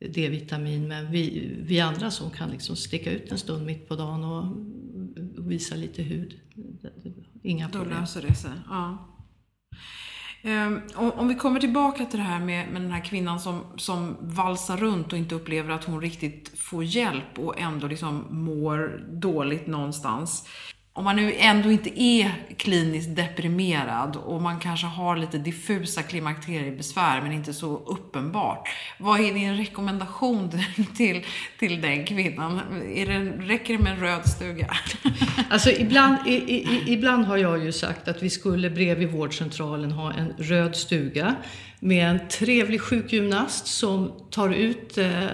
D-vitamin. 0.00 0.88
Men 0.88 1.10
vi, 1.10 1.52
vi 1.60 1.80
andra 1.80 2.10
som 2.10 2.30
kan 2.30 2.50
liksom 2.50 2.76
sticka 2.76 3.12
ut 3.12 3.32
en 3.32 3.38
stund 3.38 3.66
mitt 3.66 3.88
på 3.88 3.96
dagen 3.96 4.24
och 4.24 5.50
visa 5.50 5.74
lite 5.74 6.02
hud, 6.02 6.40
inga 7.42 7.68
problem. 7.68 7.90
Då 7.94 8.00
löser 8.00 8.22
det 8.22 8.34
sig. 8.34 8.50
Ja. 8.68 9.12
Um, 10.46 10.82
om 10.96 11.28
vi 11.28 11.34
kommer 11.34 11.60
tillbaka 11.60 12.04
till 12.04 12.18
det 12.18 12.24
här 12.24 12.40
med, 12.40 12.68
med 12.72 12.82
den 12.82 12.90
här 12.90 13.04
kvinnan 13.04 13.40
som, 13.40 13.64
som 13.76 14.16
valsar 14.20 14.76
runt 14.76 15.12
och 15.12 15.18
inte 15.18 15.34
upplever 15.34 15.70
att 15.70 15.84
hon 15.84 16.00
riktigt 16.00 16.58
får 16.58 16.84
hjälp 16.84 17.38
och 17.38 17.60
ändå 17.60 17.86
liksom 17.86 18.24
mår 18.30 19.04
dåligt 19.08 19.66
någonstans 19.66 20.48
om 20.96 21.04
man 21.04 21.16
nu 21.16 21.34
ändå 21.38 21.70
inte 21.70 22.02
är 22.02 22.32
kliniskt 22.56 23.16
deprimerad 23.16 24.16
och 24.16 24.42
man 24.42 24.60
kanske 24.60 24.86
har 24.86 25.16
lite 25.16 25.38
diffusa 25.38 26.02
klimakteriebesvär 26.02 27.20
men 27.20 27.32
inte 27.32 27.54
så 27.54 27.76
uppenbart. 27.86 28.68
Vad 28.98 29.20
är 29.20 29.34
din 29.34 29.56
rekommendation 29.56 30.50
till, 30.96 31.24
till 31.58 31.80
den 31.80 32.04
kvinnan? 32.04 32.60
Är 32.94 33.06
det, 33.06 33.18
räcker 33.52 33.76
det 33.76 33.82
med 33.82 33.92
en 33.92 34.00
röd 34.00 34.28
stuga? 34.28 34.76
Alltså 35.50 35.70
ibland, 35.70 36.16
i, 36.26 36.32
i, 36.32 36.82
ibland 36.86 37.24
har 37.24 37.36
jag 37.36 37.64
ju 37.64 37.72
sagt 37.72 38.08
att 38.08 38.22
vi 38.22 38.30
skulle 38.30 38.70
bredvid 38.70 39.10
vårdcentralen 39.10 39.92
ha 39.92 40.12
en 40.12 40.34
röd 40.38 40.76
stuga 40.76 41.36
med 41.80 42.10
en 42.10 42.28
trevlig 42.28 42.80
sjukgymnast 42.80 43.66
som 43.66 44.12
tar 44.30 44.48
ut, 44.48 44.98
eh, 44.98 45.26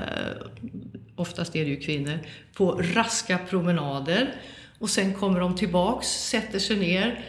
oftast 1.17 1.57
är 1.57 1.65
det 1.65 1.71
ju 1.71 1.81
kvinnor, 1.81 2.19
på 2.55 2.81
raska 2.95 3.39
promenader 3.39 4.35
och 4.83 4.91
sen 4.91 5.15
kommer 5.15 5.41
de 5.41 5.57
tillbaks, 5.57 6.09
sätter 6.09 6.59
sig 6.59 6.77
ner, 6.77 7.25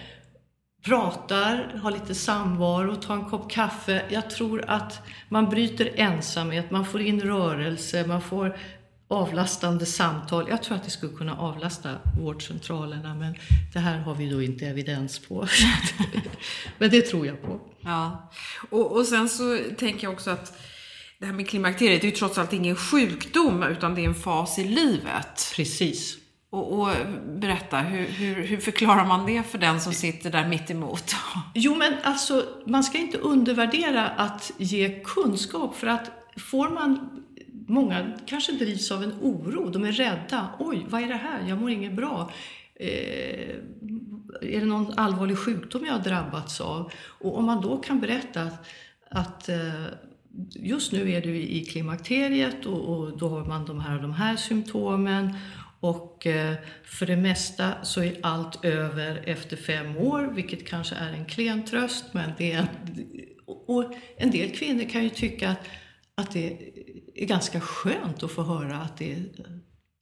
pratar, 0.86 1.80
har 1.84 1.92
lite 1.92 2.16
samvaro, 2.16 2.96
tar 2.96 3.13
en 3.13 3.26
kopp 3.26 3.52
kaffe. 3.52 4.06
Jag 4.10 4.30
tror 4.30 4.66
att 4.68 5.00
man 5.30 5.50
bryter 5.50 5.92
ensamhet, 5.96 6.72
man 6.72 6.86
får 6.86 7.02
in 7.02 7.22
rörelse, 7.22 8.08
man 8.08 8.22
får 8.22 8.58
avlastande 9.08 9.86
samtal. 9.86 10.46
Jag 10.50 10.63
tror 10.63 10.78
att 10.78 10.84
det 10.84 10.89
skulle 10.89 11.13
kunna 11.13 11.38
avlasta 11.38 11.96
vårdcentralerna 12.20 13.16
men 13.16 13.36
det 13.74 13.80
här 13.80 13.98
har 13.98 14.16
vi 14.16 14.30
då 14.30 14.42
inte 14.42 14.68
evidens 14.68 15.20
på. 15.20 15.48
men 16.78 16.89
det 16.89 17.02
tror 17.02 17.28
jag 17.28 17.42
på. 17.42 17.60
Ja, 17.82 18.32
och, 18.70 18.92
och 18.92 19.06
sen 19.06 19.30
så 19.30 19.60
tänker 19.78 20.04
jag 20.04 20.13
också 20.13 20.30
att 20.30 20.58
det 21.20 21.26
här 21.26 21.34
med 21.34 21.50
klimakteriet, 21.50 22.02
det 22.02 22.08
är 22.08 22.12
ju 22.12 22.16
trots 22.16 22.38
allt 22.38 22.54
ingen 22.54 22.76
sjukdom 22.76 23.63
utan 23.63 23.96
det 23.96 24.02
är 24.02 24.06
en 24.06 24.16
fas 24.16 24.60
i 24.60 24.63
livet. 24.63 25.54
Precis. 25.56 26.22
Och, 26.54 26.80
och, 26.80 26.89
berätta, 27.26 27.78
hur, 27.78 28.06
hur, 28.06 28.36
hur, 28.36 28.58
förklarar 28.58 29.06
man 29.06 29.26
det 29.26 29.44
för 29.44 29.58
den 29.58 29.82
som 29.82 29.94
sitter 29.94 30.32
där 30.32 30.48
mitt 30.48 30.72
emot? 30.72 31.16
Jo, 31.54 31.76
men 31.76 31.94
alltså, 32.04 32.46
man 32.66 32.84
ska 32.84 32.98
inte 32.98 33.18
undervärdera 33.18 34.08
att 34.08 34.52
ge 34.58 35.00
kunskap, 35.04 35.76
för 35.76 35.88
att 35.88 36.12
får 36.38 36.70
man 36.70 37.24
Många 37.68 38.12
kanske 38.26 38.52
drivs 38.52 38.92
av 38.92 39.04
en 39.04 39.13
oro, 39.22 39.70
de 39.70 39.84
är 39.84 39.92
rädda. 39.92 40.50
Oj, 40.60 40.86
vad 40.89 41.02
är 41.02 41.08
det 41.08 41.13
här? 41.13 41.48
Jag 41.48 41.62
mår 41.62 41.72
inget 41.72 41.94
bra. 41.94 42.32
Eh, 42.76 43.56
är 44.42 44.60
det 44.60 44.66
någon 44.66 44.94
allvarlig 45.00 45.38
sjukdom 45.38 45.86
jag 45.86 45.94
har 45.94 46.00
drabbats 46.00 46.62
av? 46.62 46.92
Och 46.96 47.38
om 47.38 47.46
man 47.46 47.62
då 47.62 47.78
kan 47.78 48.00
berätta 48.00 48.42
att, 48.42 48.68
att 49.10 49.50
eh, 49.50 49.86
just 50.50 50.92
nu 50.92 51.12
är 51.12 51.22
du 51.22 51.36
i 51.36 51.66
klimakteriet 51.66 52.66
och, 52.66 52.80
och, 52.80 53.18
då 53.18 53.30
har 53.30 53.46
man 53.46 53.66
de 53.66 53.80
här 53.80 53.96
och 53.96 54.02
de 54.02 54.13
här 54.13 54.36
symptomen 54.36 55.34
och 55.84 56.28
eh, 56.28 56.56
för 56.84 57.06
det 57.06 57.17
mesta 57.17 57.86
så 57.86 58.04
är 58.04 58.17
allt 58.22 58.65
över 58.65 59.24
efter 59.26 59.58
fem 59.58 59.98
år, 59.98 60.32
vilket 60.36 60.67
kanske 60.67 60.96
är 60.96 61.13
en 61.13 61.26
klen 61.26 61.65
tröst. 61.65 62.06
Men 62.12 62.32
det 62.38 62.52
är, 62.52 62.67
och 63.46 63.93
en 64.17 64.32
del 64.32 64.52
kvinnor 64.52 64.89
kan 64.89 65.04
ju 65.04 65.10
tycka 65.10 65.56
att 66.15 66.32
det 66.32 66.72
är 67.15 67.26
ganska 67.26 67.60
skönt 67.60 68.24
att 68.24 68.32
få 68.32 68.41
höra 68.41 68.78
att 68.78 68.98
det, 68.98 69.17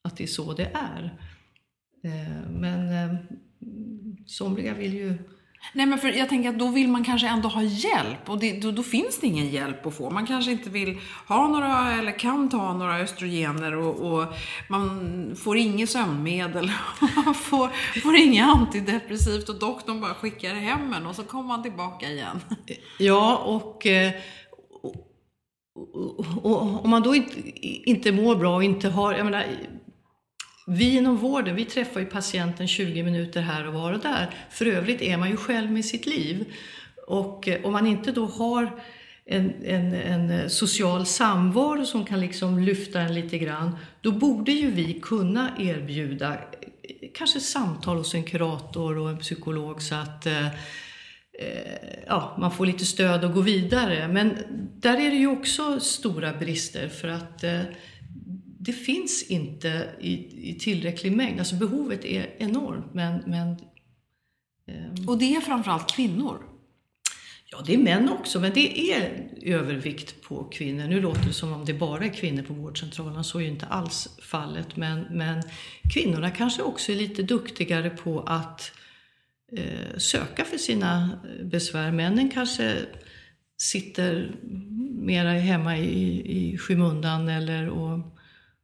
att 0.04 0.18
det 0.18 0.24
är 0.24 0.28
så 0.28 0.54
det 0.54 0.72
är. 0.74 1.20
Eh, 2.04 2.50
men 2.50 2.94
eh, 2.94 3.16
somliga 4.26 4.74
vill 4.74 4.94
ju 4.94 5.18
Nej 5.74 5.86
men 5.86 6.00
för 6.00 6.08
jag 6.08 6.30
tänker 6.30 6.50
att 6.50 6.60
då 6.60 6.68
vill 6.68 6.88
man 6.88 7.04
kanske 7.04 7.28
ändå 7.28 7.50
ha 7.50 7.64
hjälp 7.64 8.30
och 8.30 8.40
det, 8.40 8.62
då, 8.62 8.72
då, 8.72 8.84
finns 8.84 9.20
det 9.20 9.28
ingen 9.28 9.50
hjälp 9.50 9.86
att 9.86 9.98
få. 9.98 10.10
Man 10.10 10.28
kanske 10.28 10.52
inte 10.52 10.70
vill 10.70 11.00
ha 11.28 11.48
några 11.48 11.92
eller 11.92 12.20
kan 12.20 12.50
ta 12.50 12.74
några 12.74 12.98
östrogener 12.98 13.76
och, 13.76 14.12
och 14.12 14.26
man 14.68 15.36
får 15.44 15.58
inget 15.58 15.90
sömnmedel. 15.90 16.72
och 17.02 17.10
Man 17.26 17.36
får, 17.36 17.70
får 18.02 18.16
inget 18.16 18.48
antidepressivt 18.48 19.50
och 19.50 19.60
doktorn 19.60 20.02
bara 20.02 20.14
skickar 20.14 20.54
hem 20.54 20.94
en 20.94 21.06
och 21.06 21.16
så 21.16 21.24
kommer 21.24 21.48
man 21.48 21.64
tillbaka 21.64 22.10
igen. 22.10 22.40
Ja 22.98 23.34
eh, 23.34 23.50
och 23.56 23.88
och, 26.44 26.84
om 26.84 26.90
man 26.90 27.02
då 27.02 27.16
inte, 27.16 27.60
inte 27.90 28.12
mår 28.12 28.36
bra 28.36 28.56
och 28.56 28.64
inte 28.64 28.90
har, 28.90 29.14
jag 29.14 29.26
menar, 29.26 29.46
vi 30.72 30.98
inom 30.98 31.18
vården, 31.18 31.56
vi 31.56 31.66
träffar 31.66 32.00
ju 32.00 32.06
patienten 32.06 32.68
20 32.68 33.04
minuter 33.04 33.42
här 33.42 33.68
och 33.68 33.74
var 33.74 33.94
och 33.94 34.00
där. 34.00 34.30
För 34.50 34.66
övrigt 34.66 35.02
är 35.02 35.18
man 35.18 35.30
ju 35.30 35.38
själv 35.38 35.72
med 35.72 35.86
sitt 35.86 36.06
liv. 36.06 36.46
Och 37.08 37.48
eh, 37.48 37.66
om 37.66 37.74
man 37.74 37.88
inte 37.88 38.12
då 38.12 38.26
har 38.26 38.72
en, 39.26 39.54
en, 39.66 39.94
en, 39.94 40.32
eh, 40.32 40.48
social 40.48 41.06
samvaro 41.06 41.86
som 41.86 42.06
kan 42.06 42.20
liksom 42.20 42.60
lyfta 42.60 43.02
en 43.02 43.14
lite 43.14 43.38
grann, 43.38 43.78
då 44.02 44.12
borde 44.12 44.52
ju 44.52 44.72
vi 44.72 45.00
kunna 45.02 45.52
erbjuda 45.60 46.34
eh, 46.34 46.40
kanske 47.14 47.40
samtal 47.40 47.98
hos 47.98 48.14
en 48.14 48.24
kurator 48.24 48.98
och 48.98 49.10
en 49.10 49.18
psykolog 49.18 49.82
så 49.82 49.96
att 49.96 50.26
eh, 50.26 50.48
ja, 52.08 52.36
man 52.40 52.52
får 52.52 52.66
lite 52.66 52.86
stöd 52.86 53.24
och 53.24 53.34
gå 53.34 53.42
vidare. 53.42 54.08
Men 54.08 54.38
där 54.76 54.98
är 54.98 55.12
det 55.12 55.18
ju 55.18 55.28
också 55.28 55.80
stora 55.80 56.34
brister 56.34 56.88
för 56.88 57.08
att 57.08 57.44
det 58.64 58.74
finns 58.74 59.24
inte 59.24 59.90
i, 60.00 60.14
i 60.52 60.60
tillräcklig 60.60 61.12
mängd. 61.12 61.40
Alltså 61.40 61.56
behovet 61.56 62.06
är 62.06 62.36
enormt 62.38 62.94
men... 62.94 63.24
men 63.26 63.50
eh, 64.68 65.08
och 65.08 65.18
det 65.18 65.36
är 65.36 65.42
framförallt 65.42 65.96
kvinnor? 65.96 66.46
Ja, 67.46 67.64
det 67.66 67.74
är 67.74 67.78
män 67.78 68.10
också, 68.10 68.40
men 68.40 68.52
det 68.54 68.92
är 68.92 69.30
övervikt 69.42 70.22
på 70.22 70.44
kvinnor. 70.44 70.88
Nu 70.88 71.02
låter 71.02 71.28
det 71.28 71.34
som 71.34 71.54
om 71.54 71.66
det 71.66 71.74
bara 71.74 72.06
är 72.06 72.14
kvinnor 72.14 72.44
på 72.44 72.54
vårdcentralen, 72.54 73.24
så 73.24 73.38
är 73.38 73.42
ju 73.42 73.50
inte 73.50 73.66
alls 73.66 74.20
fallet. 74.22 74.76
Men, 74.76 75.02
men 75.12 75.44
kvinnorna 75.94 76.32
kanske 76.32 76.62
också 76.62 76.92
är 76.92 76.96
lite 76.96 77.24
duktigare 77.24 77.90
på 77.90 78.20
att 78.20 78.72
eh, 79.58 79.98
söka 79.98 80.46
för 80.46 80.58
sina 80.58 81.20
besvär. 81.44 81.92
Männen 81.92 82.30
kanske 82.30 82.78
sitter 83.58 84.36
mera 84.92 85.32
hemma 85.32 85.78
i, 85.78 86.52
i 86.52 86.58
skymundan 86.58 87.30
eller 87.30 87.70
och 87.70 88.18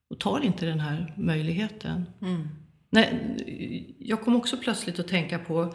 och 0.10 0.20
tar 0.20 0.42
inte 0.42 0.66
den 0.66 0.80
här 0.80 1.14
möjligheten. 1.18 2.06
Mm. 2.22 2.48
Nej, 2.90 3.96
jag 4.00 4.22
kom 4.22 4.36
också 4.36 4.58
plötsligt 4.58 5.00
att 5.00 5.08
tänka 5.08 5.40
på 5.40 5.74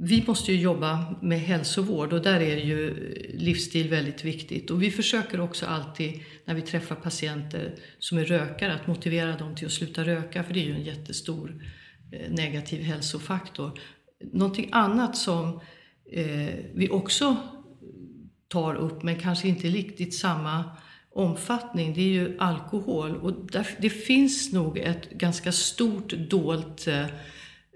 vi 0.00 0.24
måste 0.26 0.52
ju 0.52 0.60
jobba 0.60 1.14
med 1.22 1.40
hälsovård 1.40 2.12
och 2.12 2.22
där 2.22 2.40
är 2.40 2.56
ju 2.56 2.94
livsstil 3.34 3.88
väldigt 3.88 4.24
viktigt. 4.24 4.70
Och 4.70 4.82
vi 4.82 4.90
försöker 4.90 5.40
också 5.40 5.66
alltid 5.66 6.20
när 6.44 6.54
vi 6.54 6.62
träffar 6.62 6.94
patienter 6.94 7.74
som 7.98 8.18
är 8.18 8.24
rökare 8.24 8.74
att 8.74 8.86
motivera 8.86 9.36
dem 9.36 9.54
till 9.54 9.66
att 9.66 9.72
sluta 9.72 10.04
röka 10.04 10.44
för 10.44 10.54
det 10.54 10.60
är 10.60 10.64
ju 10.64 10.74
en 10.74 10.84
jättestor 10.84 11.64
eh, 12.12 12.30
negativ 12.30 12.82
hälsofaktor. 12.82 13.80
Någonting 14.32 14.68
annat 14.72 15.16
som 15.16 15.60
eh, 16.12 16.54
vi 16.74 16.88
också 16.90 17.36
tar 18.48 18.74
upp 18.74 19.02
men 19.02 19.20
kanske 19.20 19.48
inte 19.48 19.68
riktigt 19.68 20.14
samma 20.14 20.64
omfattning, 21.18 21.94
det 21.94 22.00
är 22.00 22.08
ju 22.08 22.36
alkohol. 22.38 23.16
Och 23.16 23.32
där, 23.32 23.68
det 23.78 23.90
finns 23.90 24.52
nog 24.52 24.78
ett 24.78 25.10
ganska 25.10 25.52
stort 25.52 26.12
dolt 26.12 26.86
eh, 26.86 27.06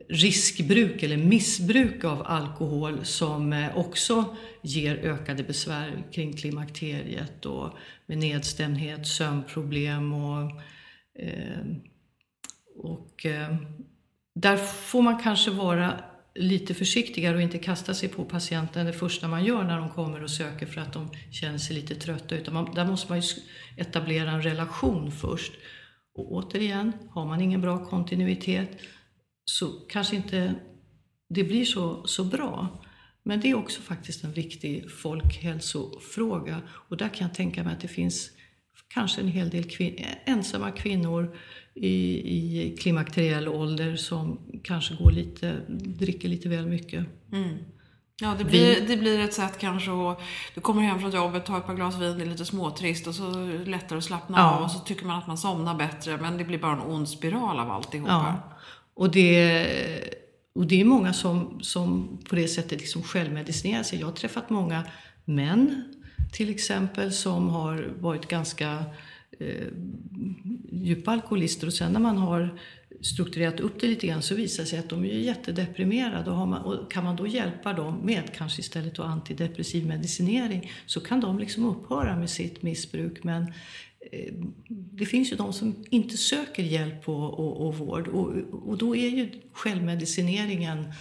riskbruk 0.08 1.02
eller 1.02 1.16
missbruk 1.16 2.04
av 2.04 2.22
alkohol 2.26 3.04
som 3.04 3.52
eh, 3.52 3.76
också 3.76 4.36
ger 4.62 4.96
ökade 4.96 5.42
besvär 5.42 6.02
kring 6.12 6.32
klimakteriet 6.32 7.46
och 7.46 7.70
med 8.06 8.18
nedstämdhet, 8.18 9.06
sömnproblem 9.06 10.12
och, 10.12 10.50
eh, 11.18 11.66
och 12.76 13.26
där 14.34 14.56
får 14.56 15.02
man 15.02 15.22
kanske 15.22 15.50
vara 15.50 16.00
lite 16.34 16.74
försiktigare 16.74 17.36
och 17.36 17.42
inte 17.42 17.58
kasta 17.58 17.94
sig 17.94 18.08
på 18.08 18.24
patienten 18.24 18.86
det 18.86 18.92
första 18.92 19.28
man 19.28 19.44
gör 19.44 19.64
när 19.64 19.78
de 19.78 19.90
kommer 19.90 20.22
och 20.22 20.30
söker 20.30 20.66
för 20.66 20.80
att 20.80 20.92
de 20.92 21.10
känner 21.30 21.58
sig 21.58 21.76
lite 21.76 21.94
trötta. 21.94 22.36
Utan 22.36 22.54
man, 22.54 22.74
där 22.74 22.84
måste 22.84 23.12
man 23.12 23.20
ju 23.20 23.26
etablera 23.76 24.30
en 24.30 24.42
relation 24.42 25.12
först. 25.12 25.52
Och 26.14 26.32
återigen, 26.32 26.92
har 27.10 27.26
man 27.26 27.40
ingen 27.40 27.60
bra 27.60 27.84
kontinuitet 27.84 28.68
så 29.44 29.66
kanske 29.66 30.16
inte 30.16 30.54
det 31.28 31.44
blir 31.44 31.64
så, 31.64 32.06
så 32.06 32.24
bra. 32.24 32.82
Men 33.22 33.40
det 33.40 33.50
är 33.50 33.54
också 33.54 33.82
faktiskt 33.82 34.24
en 34.24 34.32
viktig 34.32 34.90
folkhälsofråga. 34.90 36.62
Och 36.68 36.96
där 36.96 37.08
kan 37.08 37.26
jag 37.26 37.36
tänka 37.36 37.64
mig 37.64 37.72
att 37.72 37.80
det 37.80 37.88
finns 37.88 38.30
kanske 38.88 39.20
en 39.20 39.28
hel 39.28 39.50
del 39.50 39.64
kvin 39.64 40.04
ensamma 40.24 40.70
kvinnor 40.70 41.36
i, 41.74 42.68
i 42.68 42.76
klimakteriell 42.76 43.48
ålder 43.48 43.96
som 43.96 44.38
kanske 44.62 44.94
går 44.94 45.10
lite, 45.10 45.56
dricker 45.68 46.28
lite 46.28 46.48
väl 46.48 46.66
mycket. 46.66 47.06
Mm. 47.32 47.58
Ja, 48.20 48.34
det 48.38 48.44
blir, 48.44 48.88
det 48.88 48.96
blir 48.96 49.20
ett 49.20 49.34
sätt 49.34 49.58
kanske 49.58 49.90
att... 49.90 50.20
Du 50.54 50.60
kommer 50.60 50.82
hem 50.82 51.00
från 51.00 51.10
jobbet, 51.10 51.46
tar 51.46 51.58
ett 51.58 51.66
par 51.66 51.74
glas 51.74 51.98
vin, 51.98 52.18
det 52.18 52.24
är 52.24 52.28
lite 52.28 52.44
småtrist 52.44 53.06
och 53.06 53.14
så 53.14 53.30
lättare 53.66 53.98
att 53.98 54.04
slappna 54.04 54.38
ja. 54.38 54.50
av 54.50 54.62
och 54.62 54.70
så 54.70 54.78
tycker 54.78 55.06
man 55.06 55.18
att 55.18 55.26
man 55.26 55.38
somnar 55.38 55.74
bättre. 55.74 56.16
Men 56.16 56.38
det 56.38 56.44
blir 56.44 56.58
bara 56.58 56.72
en 56.72 56.80
ond 56.80 57.08
spiral 57.08 57.58
av 57.58 57.70
alltihopa. 57.70 58.10
Ja. 58.10 58.56
Och 58.94 59.10
det, 59.10 59.66
och 60.54 60.66
det 60.66 60.80
är 60.80 60.84
många 60.84 61.12
som, 61.12 61.58
som 61.62 62.18
på 62.28 62.34
det 62.36 62.48
sättet 62.48 62.80
liksom 62.80 63.02
självmedicinerar 63.02 63.82
sig. 63.82 64.00
Jag 64.00 64.06
har 64.06 64.14
träffat 64.14 64.50
många 64.50 64.84
män 65.24 65.84
till 66.32 66.50
exempel 66.50 67.12
som 67.12 67.48
har 67.48 67.90
varit 68.00 68.28
ganska 68.28 68.84
eh, 69.48 69.66
djupa 70.72 71.10
alkoholister 71.10 71.66
och 71.66 71.72
sen 71.72 71.92
när 71.92 72.00
man 72.00 72.18
har 72.18 72.58
strukturerat 73.00 73.60
upp 73.60 73.80
det 73.80 73.86
lite 73.86 74.06
grann 74.06 74.22
så 74.22 74.34
visar 74.34 74.62
det 74.62 74.68
sig 74.68 74.78
att 74.78 74.88
de 74.88 75.04
är 75.04 75.08
jättedeprimerade 75.08 76.30
och, 76.30 76.48
man, 76.48 76.62
och 76.62 76.92
kan 76.92 77.04
man 77.04 77.16
då 77.16 77.26
hjälpa 77.26 77.72
dem 77.72 78.00
med 78.02 78.34
kanske 78.34 78.60
istället 78.60 78.94
då 78.94 79.02
antidepressiv 79.02 79.86
medicinering 79.86 80.72
så 80.86 81.00
kan 81.00 81.20
de 81.20 81.38
liksom 81.38 81.64
upphöra 81.64 82.16
med 82.16 82.30
sitt 82.30 82.62
missbruk. 82.62 83.24
Men 83.24 83.42
eh, 84.12 84.34
det 84.68 85.06
finns 85.06 85.32
ju 85.32 85.36
de 85.36 85.52
som 85.52 85.84
inte 85.90 86.16
söker 86.16 86.62
hjälp 86.62 87.08
och, 87.08 87.38
och, 87.38 87.66
och 87.66 87.78
vård 87.78 88.08
och, 88.08 88.32
och, 88.68 88.78
då 88.78 88.96
är 88.96 89.08
ju 89.08 89.30
självmedicineringen 89.52 90.92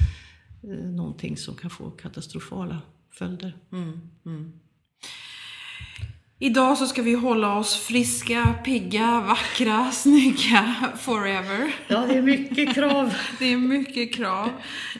eh, 0.63 0.69
någonting 0.69 1.37
som 1.37 1.55
kan 1.55 1.69
få 1.69 1.91
katastrofala 1.91 2.81
följder. 3.11 3.57
Mm, 3.71 4.01
mm. 4.25 4.51
Idag 6.43 6.77
så 6.77 6.87
ska 6.87 7.01
vi 7.01 7.13
hålla 7.13 7.55
oss 7.55 7.75
friska, 7.75 8.55
pigga, 8.63 9.23
vackra, 9.27 9.91
snygga 9.93 10.75
forever. 10.99 11.75
Ja, 11.87 12.05
det 12.07 12.17
är 12.17 12.21
mycket 12.21 12.75
krav. 12.75 13.13
det 13.39 13.53
är 13.53 13.57
mycket 13.57 14.15
krav. 14.15 14.49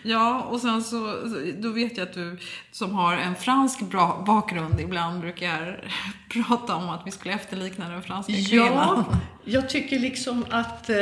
Ja, 0.03 0.41
och 0.41 0.61
sen 0.61 0.83
så, 0.83 1.15
då 1.57 1.69
vet 1.69 1.97
jag 1.97 2.07
att 2.07 2.13
du 2.13 2.37
som 2.71 2.91
har 2.95 3.13
en 3.13 3.35
fransk 3.35 3.81
bra 3.81 4.23
bakgrund 4.27 4.79
ibland 4.79 5.21
brukar 5.21 5.91
prata 6.29 6.75
om 6.75 6.89
att 6.89 7.01
vi 7.05 7.11
skulle 7.11 7.33
efterlikna 7.33 7.89
den 7.89 8.01
franska 8.01 8.33
kvinnan. 8.33 8.69
Ja, 8.69 9.05
jag 9.45 9.69
tycker 9.69 9.99
liksom 9.99 10.45
att 10.49 10.89
eh, 10.89 10.95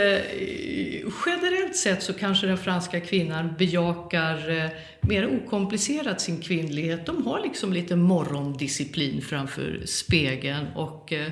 generellt 1.25 1.75
sett 1.75 2.03
så 2.03 2.13
kanske 2.13 2.47
den 2.47 2.57
franska 2.57 2.99
kvinnan 2.99 3.53
bejakar 3.57 4.49
eh, 4.49 4.69
mer 5.01 5.27
okomplicerat 5.27 6.21
sin 6.21 6.41
kvinnlighet. 6.41 7.05
De 7.05 7.25
har 7.25 7.41
liksom 7.41 7.73
lite 7.73 7.95
morgondisciplin 7.95 9.21
framför 9.21 9.81
spegeln 9.85 10.67
och 10.75 11.13
eh, 11.13 11.31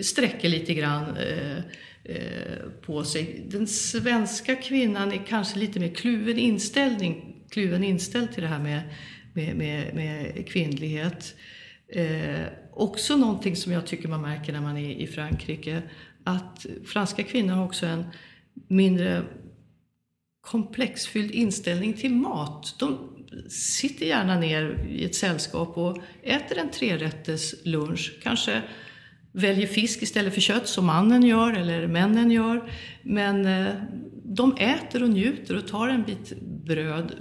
sträcker 0.00 0.48
lite 0.48 0.74
grann 0.74 1.16
eh, 1.16 1.56
eh, 2.04 2.68
på 2.86 3.04
sig. 3.04 3.44
Den 3.48 3.66
svenska 3.66 4.56
kvinnan 4.56 5.12
är 5.12 5.26
kanske 5.26 5.58
lite 5.58 5.80
mer 5.80 5.94
kluven 5.94 6.38
inställning, 6.38 7.36
kluven 7.50 7.84
inställd 7.84 8.32
till 8.32 8.42
det 8.42 8.48
här 8.48 8.62
med, 8.62 8.82
med, 9.32 9.56
med, 9.56 9.94
med 9.94 10.48
kvinnlighet. 10.48 11.34
Eh, 11.88 12.46
också 12.72 13.16
någonting 13.16 13.56
som 13.56 13.72
jag 13.72 13.86
tycker 13.86 14.08
man 14.08 14.22
märker 14.22 14.52
när 14.52 14.60
man 14.60 14.76
är 14.76 14.90
i 14.90 15.06
Frankrike, 15.06 15.82
att 16.24 16.66
franska 16.84 17.22
kvinnor 17.22 17.54
har 17.54 17.64
också 17.64 17.86
en 17.86 18.04
mindre 18.68 19.24
komplexfylld 20.40 21.30
inställning 21.30 21.92
till 21.92 22.14
mat. 22.14 22.76
De 22.78 22.98
sitter 23.48 24.06
gärna 24.06 24.38
ner 24.38 24.86
i 24.88 25.04
ett 25.04 25.14
sällskap 25.14 25.78
och 25.78 25.98
äter 26.22 26.58
en 26.58 26.70
trerätters 26.70 27.54
lunch. 27.64 28.12
Kanske 28.22 28.62
väljer 29.32 29.66
fisk 29.66 30.02
istället 30.02 30.34
för 30.34 30.40
kött 30.40 30.68
som 30.68 30.86
mannen 30.86 31.22
gör 31.22 31.52
eller 31.52 31.86
männen 31.86 32.30
gör. 32.30 32.70
Men 33.02 33.46
eh, 33.46 33.74
de 34.24 34.56
äter 34.56 35.02
och 35.02 35.10
njuter 35.10 35.56
och 35.56 35.68
tar 35.68 35.88
en 35.88 36.02
bit 36.02 36.32
bröd. 36.40 37.14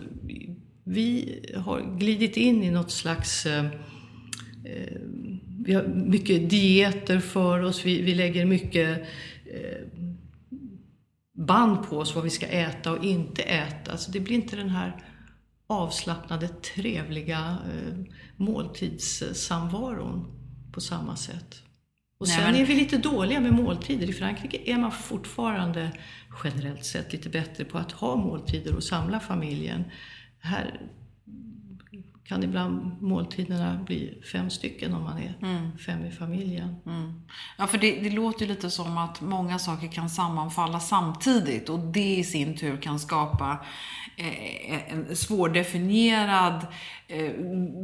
Vi 0.84 1.40
har 1.56 1.98
glidit 2.00 2.38
in 2.38 2.64
i 2.64 2.72
något 2.72 2.92
slags 2.92 3.46
eh, 3.46 3.66
eh 4.66 5.00
vi 5.66 5.74
har 5.74 5.84
mycket 5.84 6.50
dieter 6.50 7.20
för 7.20 7.64
oss, 7.64 7.86
vi, 7.86 8.02
vi 8.02 8.16
lägger 8.16 8.46
mycket 8.46 9.00
eh, 9.46 9.88
band 11.34 11.90
på 11.90 11.98
oss 11.98 12.16
vad 12.16 12.24
vi 12.24 12.30
ska 12.30 12.48
äta 12.48 12.92
och 12.92 13.04
inte 13.04 13.42
äta. 13.42 13.92
Alltså 13.92 14.12
det 14.12 14.20
blir 14.20 14.36
inte 14.36 14.56
den 14.56 14.70
här 14.70 15.06
avslappnade, 15.68 16.48
trevliga 16.48 17.58
eh, 17.74 17.94
måltidssamvaron 18.38 20.26
på 20.74 20.82
samma 20.82 21.16
sätt. 21.16 21.64
Och 22.18 22.28
Nej, 22.28 22.38
sen 22.38 22.52
men... 22.52 22.62
är 22.62 22.66
vi 22.66 22.76
lite 22.76 22.98
dåliga 22.98 23.40
med 23.40 23.54
måltider. 23.54 24.10
I 24.10 24.14
Frankrike 24.14 24.60
är 24.66 24.78
man 24.78 24.92
fortfarande 24.92 25.92
generellt 26.44 26.86
sett 26.86 27.14
lite 27.14 27.30
bättre 27.30 27.66
på 27.66 27.78
att 27.78 27.92
ha 27.92 28.16
måltider 28.16 28.76
och 28.76 28.84
samla 28.84 29.20
familjen. 29.20 29.84
Här 30.40 30.80
kan 32.34 32.44
ibland 32.44 33.02
måltiderna 33.02 33.84
bli 33.86 34.22
fem 34.32 34.50
stycken 34.50 34.94
om 34.94 35.04
man 35.04 35.18
är 35.18 35.38
mm. 35.42 35.78
fem 35.78 36.06
i 36.06 36.12
familjen. 36.12 36.76
Mm. 36.86 37.22
Ja, 37.58 37.68
för 37.68 37.78
det, 37.78 38.00
det, 38.00 38.10
låter 38.10 38.48
lite 38.48 38.70
som 38.70 38.98
att 38.98 39.22
många 39.22 39.60
saker 39.60 39.88
kan 39.88 40.10
sammanfalla 40.10 40.80
samtidigt 40.80 41.70
och 41.70 41.80
det 41.80 42.16
i 42.16 42.24
sin 42.24 42.58
tur 42.58 42.78
kan 42.78 43.00
skapa 43.00 43.58
eh, 44.16 44.94
en 44.94 45.16
svårdefinierad 45.16 46.68
eh, 47.08 47.32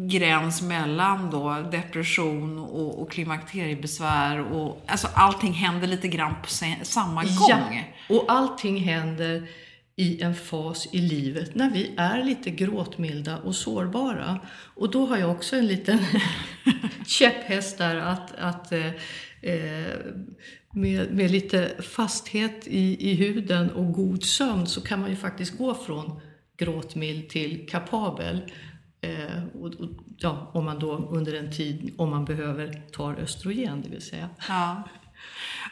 gräns 0.07 0.61
mellan 0.61 1.29
då 1.29 1.65
depression 1.71 2.59
och, 2.59 3.01
och 3.01 3.11
klimakteriebesvär. 3.11 4.39
Och, 4.39 4.83
alltså 4.87 5.07
allting 5.13 5.53
händer 5.53 5.87
lite 5.87 6.07
grann 6.07 6.35
på 6.41 6.49
samma 6.83 7.23
gång. 7.23 7.85
Ja, 8.07 8.15
och 8.15 8.25
allting 8.27 8.79
händer 8.79 9.47
i 9.99 10.21
en 10.21 10.35
fas 10.35 10.87
i 10.91 11.01
livet 11.01 11.55
när 11.55 11.69
vi 11.69 11.93
är 11.97 12.23
lite 12.23 12.49
gråtmilda 12.49 13.37
och 13.37 13.55
sårbara. 13.55 14.39
Och 14.75 14.91
då 14.91 15.05
har 15.05 15.17
jag 15.17 15.31
också 15.31 15.55
en 15.55 15.67
liten 15.67 15.99
käpphäst 17.07 17.77
där 17.77 17.95
att, 17.95 18.35
att 18.35 18.71
eh, 18.71 18.87
eh, 19.41 19.95
med, 20.73 21.13
med 21.13 21.31
lite 21.31 21.71
fasthet 21.81 22.67
i, 22.67 23.11
i 23.11 23.13
huden 23.13 23.71
och 23.71 23.93
god 23.93 24.23
sömn 24.23 24.67
så 24.67 24.81
kan 24.81 24.99
man 25.01 25.09
ju 25.09 25.15
faktiskt 25.15 25.57
gå 25.57 25.73
från 25.73 26.21
gråtmild 26.57 27.29
till 27.29 27.67
kapabel. 27.69 28.41
Eh, 29.01 29.43
och, 29.61 29.65
och, 29.65 29.89
ja, 30.17 30.51
om 30.53 30.65
man 30.65 30.79
då 30.79 30.95
under 30.95 31.33
en 31.33 31.51
tid, 31.51 31.93
om 31.97 32.09
man 32.09 32.25
behöver, 32.25 32.81
tar 32.91 33.13
östrogen 33.15 33.81
det 33.81 33.89
vill 33.89 34.01
säga. 34.01 34.29
Ja. 34.47 34.83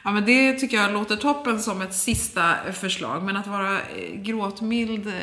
Ja, 0.02 0.10
men 0.12 0.24
det 0.24 0.52
tycker 0.52 0.76
jag 0.76 0.92
låter 0.92 1.16
toppen 1.16 1.60
som 1.60 1.82
ett 1.82 1.94
sista 1.94 2.54
förslag. 2.72 3.22
Men 3.22 3.36
att 3.36 3.46
vara 3.46 3.74
eh, 3.80 4.14
gråtmild, 4.14 5.06
eh, 5.06 5.14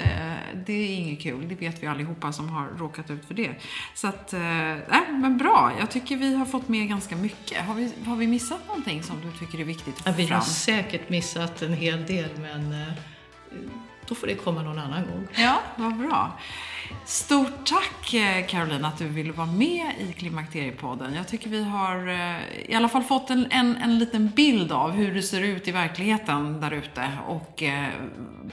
det 0.66 0.74
är 0.74 0.96
inget 0.96 1.22
kul. 1.22 1.48
Det 1.50 1.56
vet 1.56 1.84
vi 1.84 1.88
allihopa 1.88 2.34
som 2.34 2.50
har 2.50 2.68
råkat 2.78 3.10
ut 3.12 3.26
för 3.26 3.34
det. 3.34 3.52
Så 3.94 4.08
att, 4.08 4.34
eh, 4.34 4.40
nej, 4.42 5.06
men 5.12 5.38
bra. 5.38 5.72
Jag 5.80 5.92
tycker 5.92 6.18
vi 6.18 6.36
har 6.36 6.46
fått 6.46 6.68
med 6.68 6.90
ganska 6.90 7.16
mycket. 7.16 7.66
Har 7.66 7.74
vi, 7.76 7.94
har 8.06 8.16
vi 8.16 8.28
missat 8.28 8.68
någonting 8.68 9.04
som 9.04 9.16
du 9.22 9.46
tycker 9.46 9.60
är 9.60 9.64
viktigt 9.64 9.98
att 9.98 10.04
få 10.04 10.10
ja, 10.10 10.14
Vi 10.18 10.28
fram? 10.28 10.40
har 10.40 10.46
säkert 10.46 11.10
missat 11.10 11.62
en 11.62 11.74
hel 11.74 12.06
del, 12.06 12.30
men 12.42 12.76
då 14.08 14.16
får 14.16 14.28
det 14.28 14.36
komma 14.36 14.62
någon 14.62 14.80
annan 14.80 15.02
gång. 15.02 15.28
Ja, 15.36 15.60
vad 15.76 15.98
bra. 15.98 16.40
Stort 17.06 17.66
tack 17.66 18.14
eh, 18.14 18.48
Caroline 18.48 18.86
att 18.86 18.98
du 18.98 19.08
ville 19.08 19.32
vara 19.32 19.48
med 19.48 19.92
i 20.00 20.14
Klimakteriepodden. 20.14 21.14
Jag 21.14 21.28
tycker 21.28 21.50
vi 21.50 21.64
har 21.64 22.08
eh, 22.08 22.72
i 22.72 22.76
alla 22.76 22.90
fall 22.90 23.04
fått 23.04 23.30
en, 23.30 23.48
en, 23.52 23.78
en 23.78 24.00
liten 24.00 24.30
bild 24.30 24.72
av 24.72 24.92
hur 24.92 25.14
det 25.14 25.22
ser 25.22 25.42
ut 25.42 25.68
i 25.68 25.72
verkligheten 25.72 26.62
där 26.62 26.72
ute 26.72 27.12
och 27.28 27.64
eh, 27.64 27.88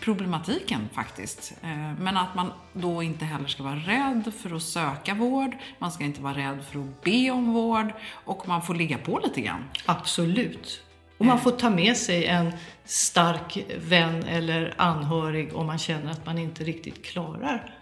problematiken 0.01 0.89
faktiskt. 0.93 1.55
Men 1.99 2.17
att 2.17 2.35
man 2.35 2.53
då 2.73 3.03
inte 3.03 3.25
heller 3.25 3.49
ska 3.49 3.63
vara 3.63 3.75
rädd 3.77 4.33
för 4.43 4.57
att 4.57 4.63
söka 4.63 5.15
vård, 5.15 5.57
man 5.79 5.93
ska 5.93 6.05
inte 6.05 6.23
vara 6.23 6.35
rädd 6.35 6.59
för 6.71 6.81
att 6.81 7.05
be 7.05 7.31
om 7.31 7.53
vård 7.53 7.93
och 8.13 8.49
man 8.49 8.63
får 8.63 8.75
ligga 8.75 8.99
på 8.99 9.21
lite 9.25 9.41
grann. 9.41 9.65
Absolut. 9.87 10.83
Och 11.23 11.27
man 11.27 11.39
får 11.39 11.51
ta 11.51 11.71
med 11.71 11.97
sig 11.97 12.27
en 12.27 12.53
stark 12.85 13.67
vän 13.79 14.25
eller 14.25 14.75
anhörig 14.77 15.57
om 15.57 15.67
man 15.67 15.79
känner 15.79 16.11
att 16.11 16.27
man 16.27 16.39
inte 16.39 16.65
riktigt 16.65 17.05
klarar 17.05 17.75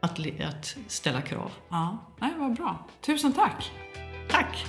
att, 0.00 0.18
att 0.40 0.76
ställa 0.86 1.20
krav. 1.20 1.50
Ja, 1.68 1.98
Nej, 2.18 2.30
vad 2.36 2.54
bra. 2.54 2.86
Tusen 3.00 3.32
tack! 3.32 3.72
Tack! 4.30 4.66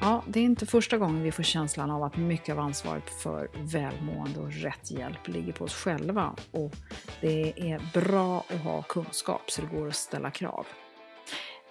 Ja, 0.00 0.22
det 0.26 0.40
är 0.40 0.44
inte 0.44 0.66
första 0.66 0.98
gången 0.98 1.22
vi 1.22 1.32
får 1.32 1.42
känslan 1.42 1.90
av 1.90 2.02
att 2.02 2.16
mycket 2.16 2.52
av 2.52 2.58
ansvaret 2.58 3.10
för 3.22 3.48
välmående 3.54 4.40
och 4.40 4.52
rätt 4.52 4.90
hjälp 4.90 5.28
ligger 5.28 5.52
på 5.52 5.64
oss 5.64 5.74
själva. 5.74 6.34
Och 6.50 6.74
det 7.20 7.72
är 7.72 8.00
bra 8.00 8.44
att 8.48 8.60
ha 8.60 8.82
kunskap 8.82 9.50
så 9.50 9.62
det 9.62 9.76
går 9.76 9.88
att 9.88 9.96
ställa 9.96 10.30
krav. 10.30 10.66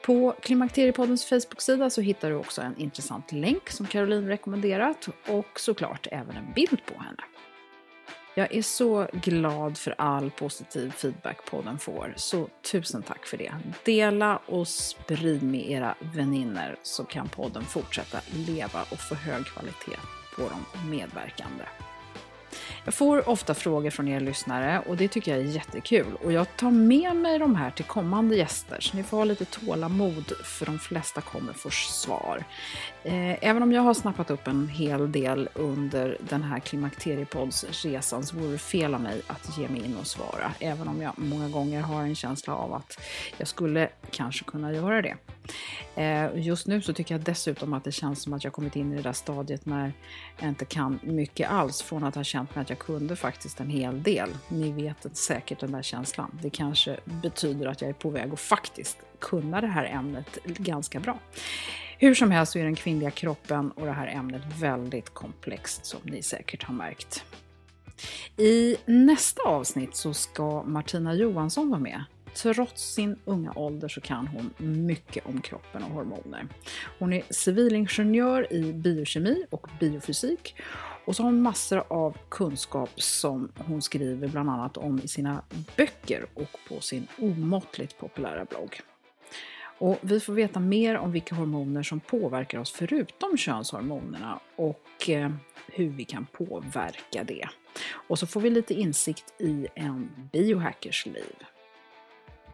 På 0.04 0.36
Klimakteriepoddens 0.42 1.26
Facebook-sida 1.26 1.90
så 1.90 2.02
hittar 2.02 2.30
du 2.30 2.36
också 2.36 2.62
en 2.62 2.78
intressant 2.78 3.32
länk 3.32 3.70
som 3.70 3.86
Caroline 3.86 4.28
rekommenderat 4.28 5.08
och 5.28 5.60
såklart 5.60 6.08
även 6.12 6.36
en 6.36 6.54
bild 6.56 6.86
på 6.86 7.04
henne. 7.04 7.24
Jag 8.36 8.56
är 8.56 8.62
så 8.62 9.08
glad 9.14 9.78
för 9.78 9.96
all 9.98 10.32
positiv 10.32 10.92
feedback 10.92 11.46
podden 11.46 11.80
får, 11.80 12.14
så 12.16 12.48
tusen 12.72 13.04
tack 13.04 13.26
för 13.26 13.38
det. 13.38 13.54
Dela 13.86 14.38
och 14.38 14.68
sprid 14.68 15.44
med 15.44 15.72
era 15.72 15.96
vänner 16.16 16.76
så 16.84 17.04
kan 17.04 17.30
podden 17.30 17.64
fortsätta 17.64 18.20
leva 18.48 18.82
och 18.82 19.00
få 19.00 19.16
hög 19.16 19.46
kvalitet 19.46 19.98
på 20.36 20.42
de 20.42 20.90
medverkande. 20.90 21.64
Jag 22.86 22.94
får 22.94 23.30
ofta 23.30 23.54
frågor 23.54 23.90
från 23.90 24.08
er 24.08 24.20
lyssnare 24.20 24.82
och 24.88 24.98
det 24.98 25.08
tycker 25.08 25.32
jag 25.32 25.46
är 25.46 25.52
jättekul. 25.52 26.16
Och 26.24 26.32
jag 26.32 26.58
tar 26.58 26.72
med 26.72 27.16
mig 27.16 27.40
de 27.40 27.56
här 27.56 27.72
till 27.72 27.86
kommande 27.86 28.36
gäster, 28.36 28.78
så 28.80 28.98
ni 28.98 29.04
får 29.04 29.18
ha 29.18 29.24
lite 29.24 29.46
tålamod 29.46 30.32
för 30.44 30.66
de 30.66 30.80
flesta 30.80 31.22
kommer 31.22 31.54
få 31.54 31.70
svar. 31.70 32.44
Eh, 33.04 33.44
även 33.44 33.64
om 33.64 33.72
jag 33.72 33.82
har 33.82 33.94
snappat 33.94 34.32
upp 34.32 34.48
en 34.48 34.68
hel 34.68 35.12
del 35.12 35.50
under 35.54 36.18
den 36.30 36.44
här 36.44 36.60
klimakteriepoddsresan 36.60 38.26
så 38.26 38.38
vore 38.38 38.52
det 38.52 38.58
fel 38.58 38.96
av 38.96 39.02
mig 39.02 39.22
att 39.28 39.58
ge 39.58 39.68
mig 39.68 39.86
in 39.86 39.98
och 39.98 40.08
svara. 40.08 40.54
Även 40.60 40.88
om 40.88 41.02
jag 41.02 41.14
många 41.16 41.50
gånger 41.50 41.82
har 41.82 42.02
en 42.02 42.16
känsla 42.16 42.56
av 42.56 42.74
att 42.74 43.00
jag 43.38 43.48
skulle 43.48 43.90
kanske 44.12 44.46
kunna 44.46 44.74
göra 44.74 45.02
det. 45.02 45.16
Eh, 45.96 46.46
just 46.46 46.68
nu 46.68 46.82
så 46.82 46.94
tycker 46.94 47.16
jag 47.16 47.22
dessutom 47.22 47.74
att 47.74 47.84
det 47.84 47.92
känns 47.92 48.22
som 48.22 48.34
att 48.34 48.44
jag 48.44 48.54
kommit 48.54 48.76
in 48.76 48.94
i 48.94 48.96
det 48.96 49.02
där 49.02 49.14
stadiet 49.14 49.66
när 49.66 49.94
jag 50.40 50.50
inte 50.50 50.66
kan 50.66 51.00
mycket 51.04 51.50
alls 51.50 51.82
från 51.82 52.04
att 52.04 52.16
ha 52.16 52.24
känt 52.24 52.56
mig 52.56 52.62
att 52.62 52.70
jag 52.74 52.80
kunde 52.80 53.16
faktiskt 53.16 53.60
en 53.60 53.70
hel 53.70 54.04
del. 54.04 54.30
Ni 54.48 54.72
vet 54.72 55.18
säkert 55.18 55.60
den 55.60 55.72
där 55.72 55.82
känslan. 55.82 56.40
Det 56.42 56.50
kanske 56.50 57.00
betyder 57.06 57.66
att 57.68 57.82
jag 57.82 57.90
är 57.90 57.94
på 57.94 58.10
väg 58.10 58.34
att 58.34 58.40
faktiskt 58.40 58.98
kunna 59.20 59.62
det 59.62 59.68
här 59.68 59.86
ämnet 59.86 60.44
ganska 60.44 61.00
bra. 61.00 61.20
Hur 61.98 62.16
som 62.16 62.32
helst 62.32 62.52
så 62.52 62.60
är 62.60 62.64
den 62.64 62.76
kvinnliga 62.76 63.12
kroppen 63.12 63.72
och 63.72 63.86
det 63.86 63.92
här 63.92 64.08
ämnet 64.08 64.42
väldigt 64.60 65.10
komplext 65.10 65.86
som 65.86 66.00
ni 66.04 66.22
säkert 66.22 66.64
har 66.64 66.74
märkt. 66.74 67.26
I 68.38 68.78
nästa 68.86 69.42
avsnitt 69.42 69.96
så 69.96 70.14
ska 70.14 70.64
Martina 70.64 71.14
Johansson 71.14 71.70
vara 71.70 71.80
med. 71.80 72.04
Trots 72.36 72.94
sin 72.94 73.20
unga 73.26 73.54
ålder 73.56 73.88
så 73.88 74.02
kan 74.02 74.28
hon 74.28 74.54
mycket 74.58 75.26
om 75.26 75.42
kroppen 75.42 75.84
och 75.84 75.92
hormoner. 75.92 76.48
Hon 77.00 77.14
är 77.14 77.24
civilingenjör 77.30 78.54
i 78.54 78.74
biokemi 78.74 79.46
och 79.50 79.68
biofysik 79.80 80.56
och 81.06 81.16
så 81.16 81.24
har 81.24 81.30
hon 81.32 81.42
massor 81.42 81.84
av 81.88 82.18
kunskap 82.30 83.02
som 83.02 83.52
hon 83.58 83.82
skriver 83.82 84.28
bland 84.28 84.50
annat 84.50 84.78
om 84.78 85.00
i 85.04 85.08
sina 85.08 85.44
böcker 85.78 86.26
och 86.34 86.58
på 86.68 86.82
sin 86.82 87.08
omåttligt 87.18 87.98
populära 87.98 88.46
blogg. 88.46 88.82
Och 89.78 89.98
vi 90.02 90.20
får 90.20 90.34
veta 90.34 90.60
mer 90.60 90.98
om 90.98 91.12
vilka 91.12 91.36
hormoner 91.36 91.84
som 91.84 92.00
påverkar 92.00 92.60
oss 92.60 92.72
förutom 92.72 93.38
könshormonerna 93.38 94.40
och 94.56 95.10
eh, 95.10 95.32
hur 95.68 95.90
vi 95.90 96.06
kan 96.06 96.26
påverka 96.26 97.24
det. 97.24 97.50
Och 97.92 98.20
så 98.20 98.28
får 98.28 98.42
vi 98.42 98.50
lite 98.50 98.74
insikt 98.74 99.34
i 99.42 99.68
en 99.76 100.30
biohackers 100.32 101.06
liv. 101.06 101.36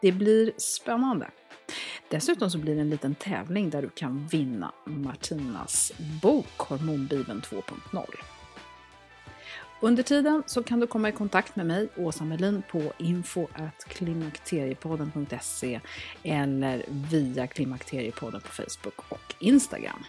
Det 0.00 0.12
blir 0.12 0.52
spännande. 0.56 1.30
Dessutom 2.08 2.50
så 2.50 2.58
blir 2.58 2.74
det 2.74 2.80
en 2.80 2.90
liten 2.90 3.14
tävling 3.14 3.70
där 3.70 3.82
du 3.82 3.88
kan 3.88 4.26
vinna 4.26 4.72
Martinas 4.84 5.92
bok 6.22 6.58
Hormonbibeln 6.58 7.40
2.0. 7.40 8.04
Under 9.82 10.02
tiden 10.02 10.42
så 10.46 10.62
kan 10.62 10.80
du 10.80 10.86
komma 10.86 11.08
i 11.08 11.12
kontakt 11.12 11.56
med 11.56 11.66
mig, 11.66 11.88
Åsa 11.96 12.24
Melin, 12.24 12.62
på 12.70 12.92
info.klimakteriepodden.se 12.98 15.80
eller 16.22 16.84
via 16.88 17.46
Klimakteriepodden 17.46 18.40
på 18.40 18.48
Facebook 18.48 18.98
och 19.08 19.34
Instagram. 19.38 20.04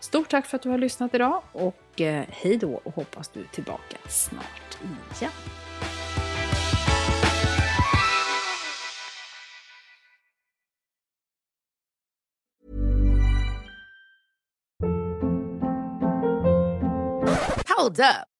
Stort 0.00 0.28
tack 0.28 0.46
för 0.46 0.56
att 0.56 0.62
du 0.62 0.68
har 0.68 0.78
lyssnat 0.78 1.14
idag 1.14 1.42
och 1.52 2.00
eh, 2.00 2.24
hej 2.28 2.56
då 2.56 2.80
och 2.84 2.94
hoppas 2.94 3.28
du 3.28 3.40
är 3.40 3.44
tillbaka 3.44 3.96
snart 4.08 4.78
igen. 5.20 5.32
Hold 17.76 18.00
up. 18.00 18.39